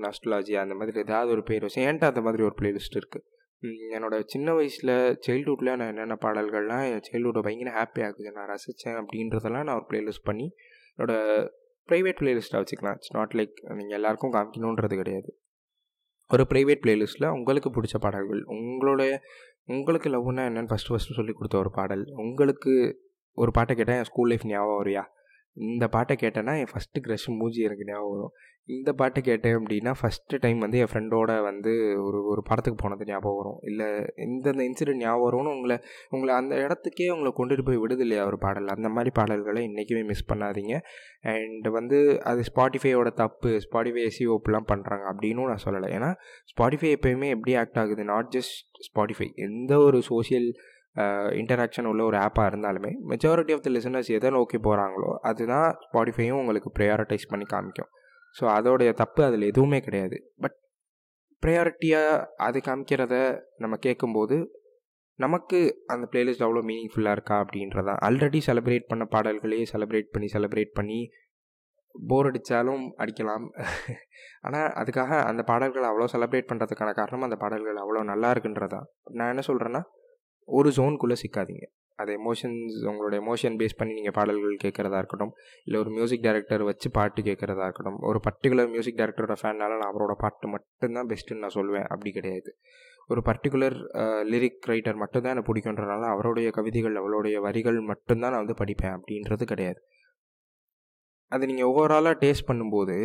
[0.04, 3.28] நஸ்ட்லாஜி அந்த மாதிரி ஏதாவது ஒரு பேர் வச்சு ஏன்ட்டு அந்த மாதிரி ஒரு பிளேலிஸ்ட் இருக்குது
[3.96, 4.92] என்னோட சின்ன வயசில்
[5.26, 8.30] சைல்டுஹுட்டில் நான் என்னென்ன பாடல்கள்லாம் என் சைல்டுஹுட்டை பயங்கர ஹாப்பி ஆகுது.
[8.36, 10.46] நான் ரசித்தேன் அப்படின்றதெல்லாம் நான் ஒரு பிளேலிஸ்ட் பண்ணி
[10.94, 11.44] என்னோடய
[11.88, 12.96] ப்ரைவேட் பிளேலிஸ்ட்டாக வச்சுக்கலாம்.
[12.98, 15.30] இட்ஸ் நாட் லைக் நீங்கள் எல்லாருக்கும் காமிக்கணுன்றது கிடையாது.
[16.30, 19.12] ஒரு ப்ரைவேட் பிளேலிஸ்ட்டில் உங்களுக்கு பிடிச்ச பாடல்கள் உங்களுடைய
[19.74, 22.72] உங்களுக்கு லவ்னா என்னென்னு ஃபஸ்ட்டு ஃபஸ்ட்டு சொல்லி கொடுத்த ஒரு பாடல் உங்களுக்கு
[23.38, 25.02] ஒரு பாட்டை கேட்டால் என் ஸ்கூல் லைஃப் ஞாபகம் வரியா?
[25.54, 28.30] இந்த பாட்டை கேட்டேன்னா என் ஃபஸ்ட்டு க்ரஷ் மூஞ்சி எனக்கு ஞாபகம் வரும்.
[28.64, 33.36] இந்த பாட்டை கேட்டேன் அப்படின்னா ஃபஸ்ட்டு டைம் வந்து என் ஃப்ரெண்டோட வந்து ஒரு ஒரு படத்துக்கு போனது ஞாபகம்
[33.36, 33.58] வரும்.
[33.62, 33.86] இல்லை
[34.26, 35.78] இந்தந்த இன்சிடென்ட் ஞாபகம் வரும்னு உங்களை
[36.10, 38.66] உங்களை அந்த இடத்துக்கே உங்களை கொண்டுட்டு போய் விடுது இல்லையா ஒரு பாடல்?
[38.66, 40.80] அந்த மாதிரி பாடல்களை இன்றைக்குமே மிஸ் பண்ணாதீங்க.
[41.22, 43.48] அண்ட் வந்து அது ஸ்பாட்டிஃபையோட தப்பு.
[43.48, 45.88] ஸ்பாட்டிஃபை எஸ்இஓப்லாம் பண்ணுறாங்க அப்படின்னு நான் சொல்லலை.
[45.98, 46.14] ஏன்னா
[46.52, 48.04] ஸ்பாட்டிஃபை எப்போயுமே எப்படி ஆக்ட் ஆகுது?
[48.04, 50.54] நாட் ஜஸ்ட் ஸ்பாட்டிஃபை எந்த ஒரு சோஷியல்
[51.40, 56.70] இன்டராக்ஷன் உள்ள ஒரு ஆப்பாக இருந்தாலுமே மெஜாரிட்டி ஆஃப் த லிசனர்ஸ் எதை நோக்கி போகிறாங்களோ அதுதான் ஸ்பாடிஃபையும் உங்களுக்கு
[56.78, 57.90] ப்ரையாரிட்டைஸ் பண்ணி காமிக்கும்.
[58.36, 60.18] ஸோ அதோடைய தப்பு அதில் எதுவுமே கிடையாது.
[60.42, 60.56] பட்
[61.42, 63.14] ப்ரையாரிட்டியாக அது காமிக்கிறத
[63.64, 64.36] நம்ம கேட்கும்போது
[65.18, 65.58] நமக்கு
[65.92, 67.98] அந்த பிளேலிஸ்ட் அவ்வளோ மீனிங்ஃபுல்லாக இருக்கா அப்படின்றதான்.
[68.06, 71.00] ஆல்ரெடி செலிப்ரேட் பண்ண பாடல்களையே செலிப்ரேட் பண்ணி செலிப்ரேட் பண்ணி
[71.94, 73.46] போர் அடித்தாலும் அடிக்கலாம்.
[74.46, 78.86] ஆனால் அதுக்காக அந்த பாடல்களை அவ்வளோ செலிப்ரேட் பண்ணுறதுக்கான காரணம் அந்த பாடல்கள் அவ்வளோ நல்லா இருக்குன்றதான்.
[79.18, 79.82] நான் என்ன சொல்கிறேன்னா
[80.46, 81.66] ஒரு ஜோனுக்குள்ளே சிக்காதீங்க.
[81.96, 85.32] அது எமோஷன்ஸ் உங்களோட எமோஷன் பேஸ் பண்ணி நீங்கள் பாடல்கள் கேட்குறதா இருக்கட்டும்
[85.64, 90.14] இல்லை ஒரு மியூசிக் டைரக்டர் வச்சு பாட்டு கேட்குறதா இருக்கட்டும் ஒரு பர்டிகுலர் மியூசிக் டைரக்டரோட ஃபேனால நான் அவரோட
[90.18, 92.50] பாட்டு மட்டும்தான் பெஸ்ட்டுன்னு நான் சொல்லுவேன் அப்படி கிடையாது.
[93.08, 93.76] ஒரு பர்டிகுலர்
[94.32, 98.94] லிரிக் ரைட்டர் மட்டும்தான் எனக்கு பிடிக்குன்றனால அவருடைய கவிதைகள் அவருடைய வரிகள் மட்டும்தான் நான் வந்து படிப்பேன்.
[98.98, 99.80] அப்படின்றது கிடையாது.
[101.26, 102.96] அது நீங்கள் ஓவராலாக டேஸ்ட் பண்ணும்போது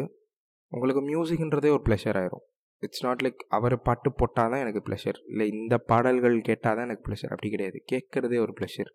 [0.72, 2.46] உங்களுக்கு மியூசிக்ன்றதே ஒரு ப்ளஷர் ஆயிரும்.
[2.84, 7.06] இட்ஸ் நாட் லைக் அவர் பாட்டு போட்டால் தான் எனக்கு ப்ளஷர் இல்லை இந்த பாடல்கள் கேட்டால் தான் எனக்கு
[7.08, 7.84] ப்ளஷர் அப்படி கிடையாது.
[7.92, 8.92] கேட்குறதே ஒரு ப்ளஷர்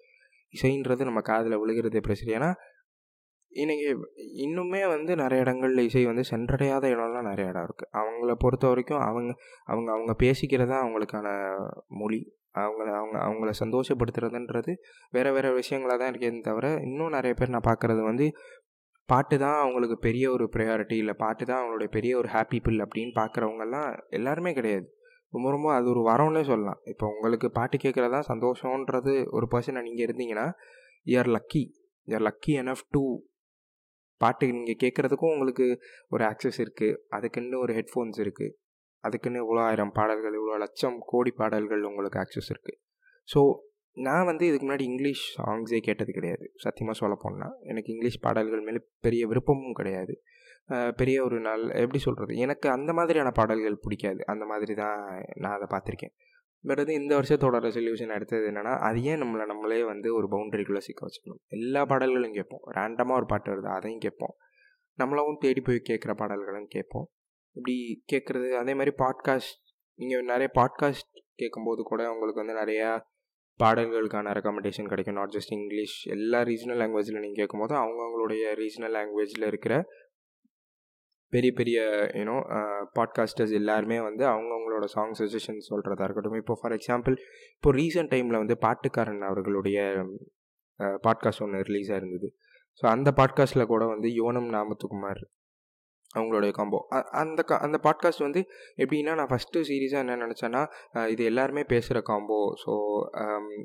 [0.54, 2.50] இசைன்றது நம்ம காதில் விழுகிறதே ப்ளஷர் ஏன்னா
[3.52, 3.88] இன்னைக்கு
[4.36, 9.32] இன்னுமே வந்து நிறைய இடங்களில் இசை வந்து சென்றடையாத இடம்லாம் நிறைய இடம் இருக்குது அவங்கள பொறுத்த வரைக்கும் அவங்க
[9.64, 11.28] அவங்க அவங்க பேசிக்கிறதா அவங்களுக்கான
[11.98, 12.20] மொழி.
[12.54, 14.72] அவங்கள அவங்க அவங்கள சந்தோஷப்படுத்துறதுன்றது
[15.10, 18.26] வேறு வேறு விஷயங்களாக தான் இருக்கே தவிர இன்னும் நிறைய பேர் நான் பார்க்குறது வந்து
[19.08, 21.14] பாட்டு தான் அவங்களுக்கு பெரிய ஒரு ப்ரையாரிட்டி இல்லை.
[21.22, 23.88] பாட்டு தான் அவங்களுடைய பெரிய ஒரு ஹாப்பி பில் அப்படின்னு பார்க்குறவங்கெல்லாம்
[24.18, 24.86] எல்லாருமே கிடையாது.
[25.32, 26.80] ரொம்ப ரொம்ப அது ஒரு வரம்னே சொல்லலாம்.
[26.92, 30.46] இப்போ உங்களுக்கு பாட்டு கேட்குறதா சந்தோஷன்றது ஒரு பர்சனாக நீங்கள் இருந்தீங்கன்னா
[31.06, 31.62] you're lucky
[32.08, 33.04] you're lucky enough to
[34.20, 35.66] பாட்டு நீங்கள் கேட்குறதுக்கும் உங்களுக்கு
[36.08, 38.54] ஒரு ஆக்சஸ் இருக்குது அதுக்குன்னு ஒரு ஹெட்ஃபோன்ஸ் இருக்குது
[39.04, 42.78] அதுக்குன்னு இவ்வளோ ஆயிரம் பாடல்கள் இவ்வளோ லட்சம் கோடி பாடல்கள் உங்களுக்கு ஆக்சஸ் இருக்குது
[43.28, 43.40] ஸோ
[43.96, 46.44] நான் வந்து இதுக்கு முன்னாடி இங்கிலீஷ் சாங்ஸே கேட்டது கிடையாது.
[46.56, 50.14] சத்தியமாக சொல்ல போனால் எனக்கு இங்கிலீஷ் பாடல்கள் மேலே பெரிய விருப்பமும் கிடையாது.
[50.96, 54.20] பெரிய ஒரு நாள் எப்படி சொல்கிறது எனக்கு அந்த மாதிரியான பாடல்கள் பிடிக்காது.
[54.26, 55.00] அந்த மாதிரி தான்
[55.42, 56.14] நான் அதை பார்த்துருக்கேன்.
[56.64, 61.00] பட் வந்து இந்த வருஷத்தோட ரெசல்யூஷன் எடுத்தது என்னென்னா அது ஏன் நம்மளை நம்மளே வந்து ஒரு பவுண்டரிக்குள்ளே சிக்க
[61.06, 61.40] வச்சுக்கணும்?
[61.48, 62.64] எல்லா பாடல்களும் கேட்போம்.
[62.76, 64.34] ரேண்டமாக ஒரு பாட்டு வருது அதையும் கேட்போம்.
[64.98, 67.08] நம்மளாவும் தேடி போய் கேட்குற பாடல்களும் கேட்போம்.
[67.56, 67.76] இப்படி
[68.12, 69.58] கேட்குறது அதே மாதிரி பாட்காஸ்ட்
[69.98, 72.90] நீங்கள் நிறைய பாட்காஸ்ட் கேட்கும்போது கூட உங்களுக்கு வந்து நிறையா
[73.60, 75.18] பாடல்களுக்கான ரெக்கமெண்டேஷன் கிடைக்கும்.
[75.20, 79.74] நாட் ஜஸ்ட் இங்கிலீஷ் எல்லா ரீஜனல் லாங்குவேஜில் நீங்கள் கேட்கும்போது அவங்கவுங்களுடைய ரீஜனல் லாங்குவேஜில் இருக்கிற
[81.32, 81.78] பெரிய பெரிய
[82.20, 82.36] யூனோ
[82.96, 86.40] பாட்காஸ்டர்ஸ் எல்லாருமே வந்து அவங்கவுங்களோட சாங் சஜஷன் சொல்கிறதா இருக்கட்டும்.
[86.42, 87.14] இப்போ ஃபார் எக்ஸாம்பிள்
[87.56, 89.78] இப்போ ரீசெண்ட் டைமில் வந்து பாட்டுக்காரன் அவர்களுடைய
[91.06, 92.28] பாட்காஸ்ட் ஒன்று ரிலீஸாக இருந்தது.
[92.80, 95.22] ஸோ அந்த பாட்காஸ்ட்டில் கூட வந்து யோனம் நாமத்துக்குமார்
[96.14, 96.78] அவங்களுடைய காம்போ
[97.22, 98.40] அந்த கா அந்த பாட்காஸ்ட் வந்து
[98.76, 100.62] எப்படின்னா நான் ஃபஸ்ட்டு சீரீஸாக என்ன நினச்சேன்னா
[101.08, 102.74] இது எல்லாருமே பேசுகிற காம்போ ஸோ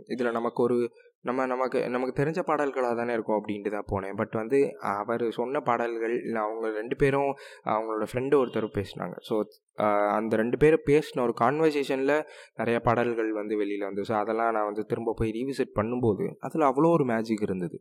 [0.07, 0.77] இதில் நமக்கு ஒரு
[1.21, 4.15] நம்ம நமக்கு நமக்கு தெரிஞ்ச பாடல்களாக தானே இருக்கும் அப்படின்ட்டு தான் போனேன்.
[4.15, 4.59] பட் வந்து
[4.91, 7.31] அவர் சொன்ன பாடல்கள் இல்லை அவங்க ரெண்டு பேரும்
[7.65, 9.15] அவங்களோட ஃப்ரெண்டு ஒருத்தர் பேசினாங்க.
[9.29, 9.35] ஸோ
[10.17, 12.15] அந்த ரெண்டு பேரும் பேசின ஒரு கான்வர்சேஷனில்
[12.55, 16.91] நிறைய பாடல்கள் வந்து வெளியில் வந்து ஸோ அதெல்லாம் நான் வந்து திரும்ப போய் ரீவிசிட் பண்ணும்போது அதில் அவ்வளோ
[16.97, 17.79] ஒரு மேஜிக் இருந்தது.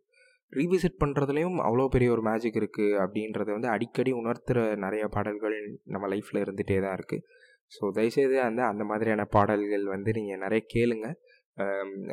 [0.52, 5.56] ரீவிசிட் பண்ணுறதுலையும் அவ்வளோ பெரிய ஒரு மேஜிக் இருக்குது அப்படின்றத வந்து அடிக்கடி உணர்த்துகிற நிறைய பாடல்கள்
[5.86, 7.24] நம்ம லைஃப்பில் இருந்துகிட்டே தான் இருக்குது
[7.72, 11.16] ஸோ தயவுசெய்து அந்த அந்த மாதிரியான பாடல்கள் வந்து நீங்கள் நிறைய கேளுங்கள்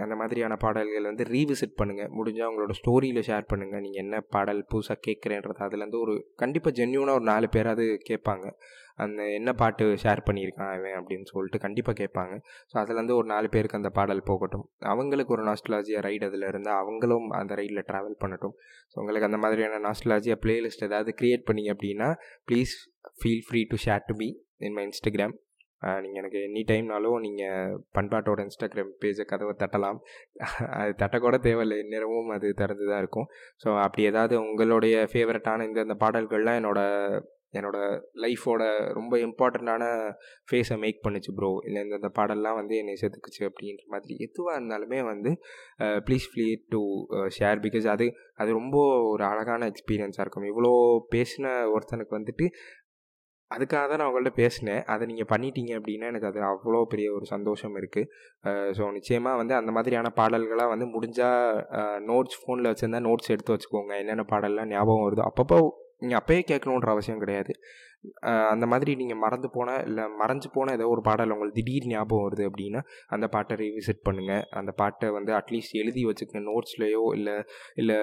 [0.03, 4.97] அந்த மாதிரியான பாடல்கள் வந்து ரீவிசிட் பண்ணுங்கள் முடிஞ்சால் உங்களோட ஸ்டோரியில் ஷேர் பண்ணுங்கள் நீங்கள் என்ன பாடல் புதுசாக
[5.07, 8.45] கேட்குறேன்றது அதுலேருந்து ஒரு கண்டிப்பாக ஜென்யூனாக ஒரு நாலு பேராது கேட்பாங்க.
[9.03, 12.33] அந்த என்ன பாட்டு ஷேர் பண்ணியிருக்கான் அவன் அப்படின்னு சொல்லிட்டு கண்டிப்பாக கேட்பாங்க.
[12.71, 14.65] ஸோ அதுலேருந்து ஒரு நாலு பேருக்கு அந்த பாடல் போகட்டும்.
[14.91, 18.55] அவங்களுக்கு ஒரு நாஸ்ட்லாஜியா ரைடு அதில் இருந்தால் அவங்களும் அந்த ரைடில் ட்ராவல் பண்ணட்டும்.
[18.91, 22.09] ஸோ உங்களுக்கு அந்த மாதிரியான நாஸ்ட்லாஜியா பிளேலிஸ்ட் ஏதாவது க்ரியேட் பண்ணி அப்படின்னா
[22.51, 22.75] please
[23.21, 24.29] feel free to share to be
[24.67, 25.35] in my Instagram
[26.03, 29.99] நீங்கள் எனக்கு எனி டைம்னாலும் நீங்கள் பண்பாட்டோட இன்ஸ்டாகிராம் பேஜை கதவை தட்டலாம்.
[30.79, 31.79] அது தட்டக்கூட தேவையில்லை.
[31.93, 33.29] நேரமும் அது திறந்து தான் இருக்கும்.
[33.63, 37.21] ஸோ அப்படி ஏதாவது உங்களுடைய ஃபேவரட்டான இந்த இந்த பாடல்கள்லாம் என்னோடய
[37.57, 38.61] என்னோடய லைஃபோட
[38.97, 39.83] ரொம்ப இம்பார்ட்டண்ட்டான
[40.49, 45.31] ஃபேஸை மேக் பண்ணிச்சு ப்ரோ இல்லை இந்த பாடல்லாம் வந்து என்னை செதுக்குச்சு அப்படின்ற மாதிரி எதுவாக இருந்தாலுமே வந்து
[46.07, 46.81] please free to
[47.37, 48.07] share because அது
[48.41, 48.77] அது ரொம்ப
[49.11, 50.47] ஒரு அழகான எக்ஸ்பீரியன்ஸாக இருக்கும்.
[50.51, 50.71] இவ்வளோ
[51.15, 52.47] பேசின ஒருத்தனுக்கு வந்துட்டு
[53.55, 54.81] அதுக்காக தான் நான் உங்கள்கிட்ட பேசினேன்.
[54.93, 58.09] அதை நீங்கள் பண்ணிட்டீங்க அப்படின்னா எனக்கு அது அவ்வளோ பெரிய ஒரு சந்தோஷம் இருக்குது
[58.77, 61.47] ஸோ நிச்சயமாக வந்து அந்த மாதிரியான பாடல்களாக வந்து முடிஞ்சால்
[62.09, 63.93] நோட்ஸ் ஃபோனில் வச்சுருந்தா நோட்ஸ் எடுத்து வச்சுக்கோங்க.
[64.03, 65.59] என்னென்ன பாடல்லாம் ஞாபகம் வருதோ அப்பப்போ
[66.03, 67.53] நீங்கள் அப்போயே கேட்கணுன்ற அவசியம் கிடையாது.
[68.51, 72.43] அந்த மாதிரி நீங்கள் மறந்து போன இல்லை மறைஞ்சு போன ஏதோ ஒரு பாடல் உங்களுக்கு திடீர் ஞாபகம் வருது
[72.49, 72.81] அப்படின்னா
[73.15, 76.43] அந்த பாட்டை ரீவிசிட் பண்ணுங்கள் அந்த பாட்டை வந்து அட்லீஸ்ட் எழுதி வச்சுக்கங்க.
[76.51, 77.35] நோட்ஸ்லேயோ இல்லை
[77.81, 77.97] இல்லை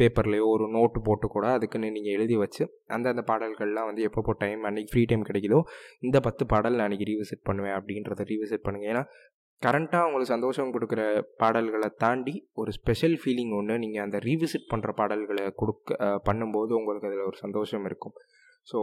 [0.00, 2.62] பேப்பர்லேயோ ஒரு நோட்டு போட்டு கூட அதுக்குன்னு நீங்கள் எழுதி வச்சு
[2.96, 5.60] அந்தந்த பாடல்கள்லாம் வந்து எப்பப்போ டைம் அன்றைக்கி ஃப்ரீ டைம் கிடைக்குதோ
[6.00, 9.04] இந்த பத்து பாடல் நான் அன்றைக்கி ரீவிசிட் பண்ணுவேன் அப்படின்றத ரீவிசிட் பண்ணுங்கள் ஏன்னா
[9.62, 11.02] கரண்ட்டாக உங்களுக்கு சந்தோஷம் கொடுக்குற
[11.42, 15.96] பாடல்களை தாண்டி ஒரு ஸ்பெஷல் ஃபீலிங் ஒன்று நீங்கள் அந்த ரீவிசிட் பண்ணுற பாடல்களை கொடுக்க
[16.28, 18.14] பண்ணும்போது உங்களுக்கு அதில் ஒரு சந்தோஷம் இருக்கும்.
[18.68, 18.78] ஸோ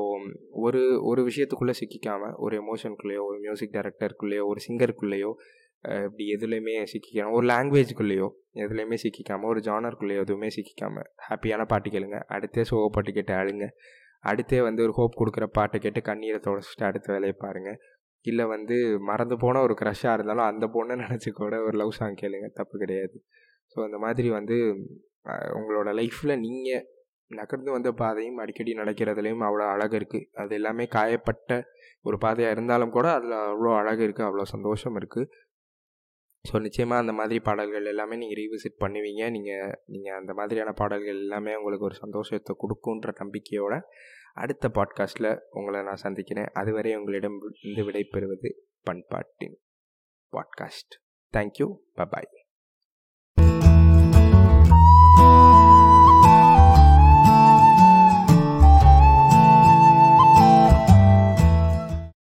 [0.66, 5.32] ஒரு ஒரு விஷயத்துக்குள்ளே சிக்கிக்காமல் ஒரு எமோஷனுக்குள்ளேயோ ஒரு மியூசிக் டைரக்டருக்குள்ளேயோ ஒரு சிங்கருக்குள்ளேயோ
[6.08, 8.28] இப்படி எதுலேயுமே சிக்கிக்காமல் ஒரு லாங்குவேஜுக்குள்ளேயோ
[8.64, 12.18] எதுலேயுமே சிக்கிக்காமல் ஒரு ஜானருக்குள்ளேயோ எதுவுமே சிக்கிக்காமல் ஹாப்பியான பாட்டு கேளுங்க.
[12.36, 13.66] அடுத்தே சோக பாட்டு கேட்டு அழுங்க.
[14.24, 17.78] அடுத்தே வந்து ஒரு ஹோப் கொடுக்குற பாட்டை கேட்டு கண்ணீரை தொடச்சிட்டு அடுத்த வேலையை பாருங்கள்
[18.26, 18.76] இல்லை வந்து
[19.10, 22.48] மறந்து போன ஒரு க்ரஷ்ஷாக இருந்தாலும் அந்த பொண்ணை நினச்சி கூட ஒரு லவ் சாங் கேளுங்க.
[22.60, 23.16] தப்பு கிடையாது.
[23.74, 24.58] ஸோ அந்த மாதிரி வந்து
[25.58, 26.84] உங்களோட லைஃப்பில் நீங்கள்
[27.36, 31.64] நகர்ந்து வந்த பாதையும் அடிக்கடி நடக்கிறதுலையும் அவ்வளோ அழகு இருக்குது அது எல்லாமே காயப்பட்ட
[32.02, 35.28] ஒரு பாதையாக இருந்தாலும் கூட அதில் அவ்வளோ அழகு இருக்குது அவ்வளோ சந்தோஷம் இருக்குது
[36.52, 39.30] ஸோ நிச்சயமாக அந்த மாதிரி பாடல்கள் எல்லாமே நீங்கள் ரீவிசிட் பண்ணுவீங்க.
[39.32, 43.80] நீங்கள் நீங்கள் அந்த மாதிரியான பாடல்கள் எல்லாமே உங்களுக்கு ஒரு சந்தோஷத்தை கொடுக்குன்ற நம்பிக்கையோட
[44.34, 46.52] அடுத்த பாட்காஸ்ட்டில் உங்களை நான் சந்திக்கிறேன்.
[46.54, 48.52] அதுவரை உங்களிடம் இருந்து விடைபெறுவது
[48.84, 49.58] பண்பாட்டின்
[50.34, 50.96] பாட்காஸ்ட்
[51.34, 52.41] தேங்க்யூ பபாய்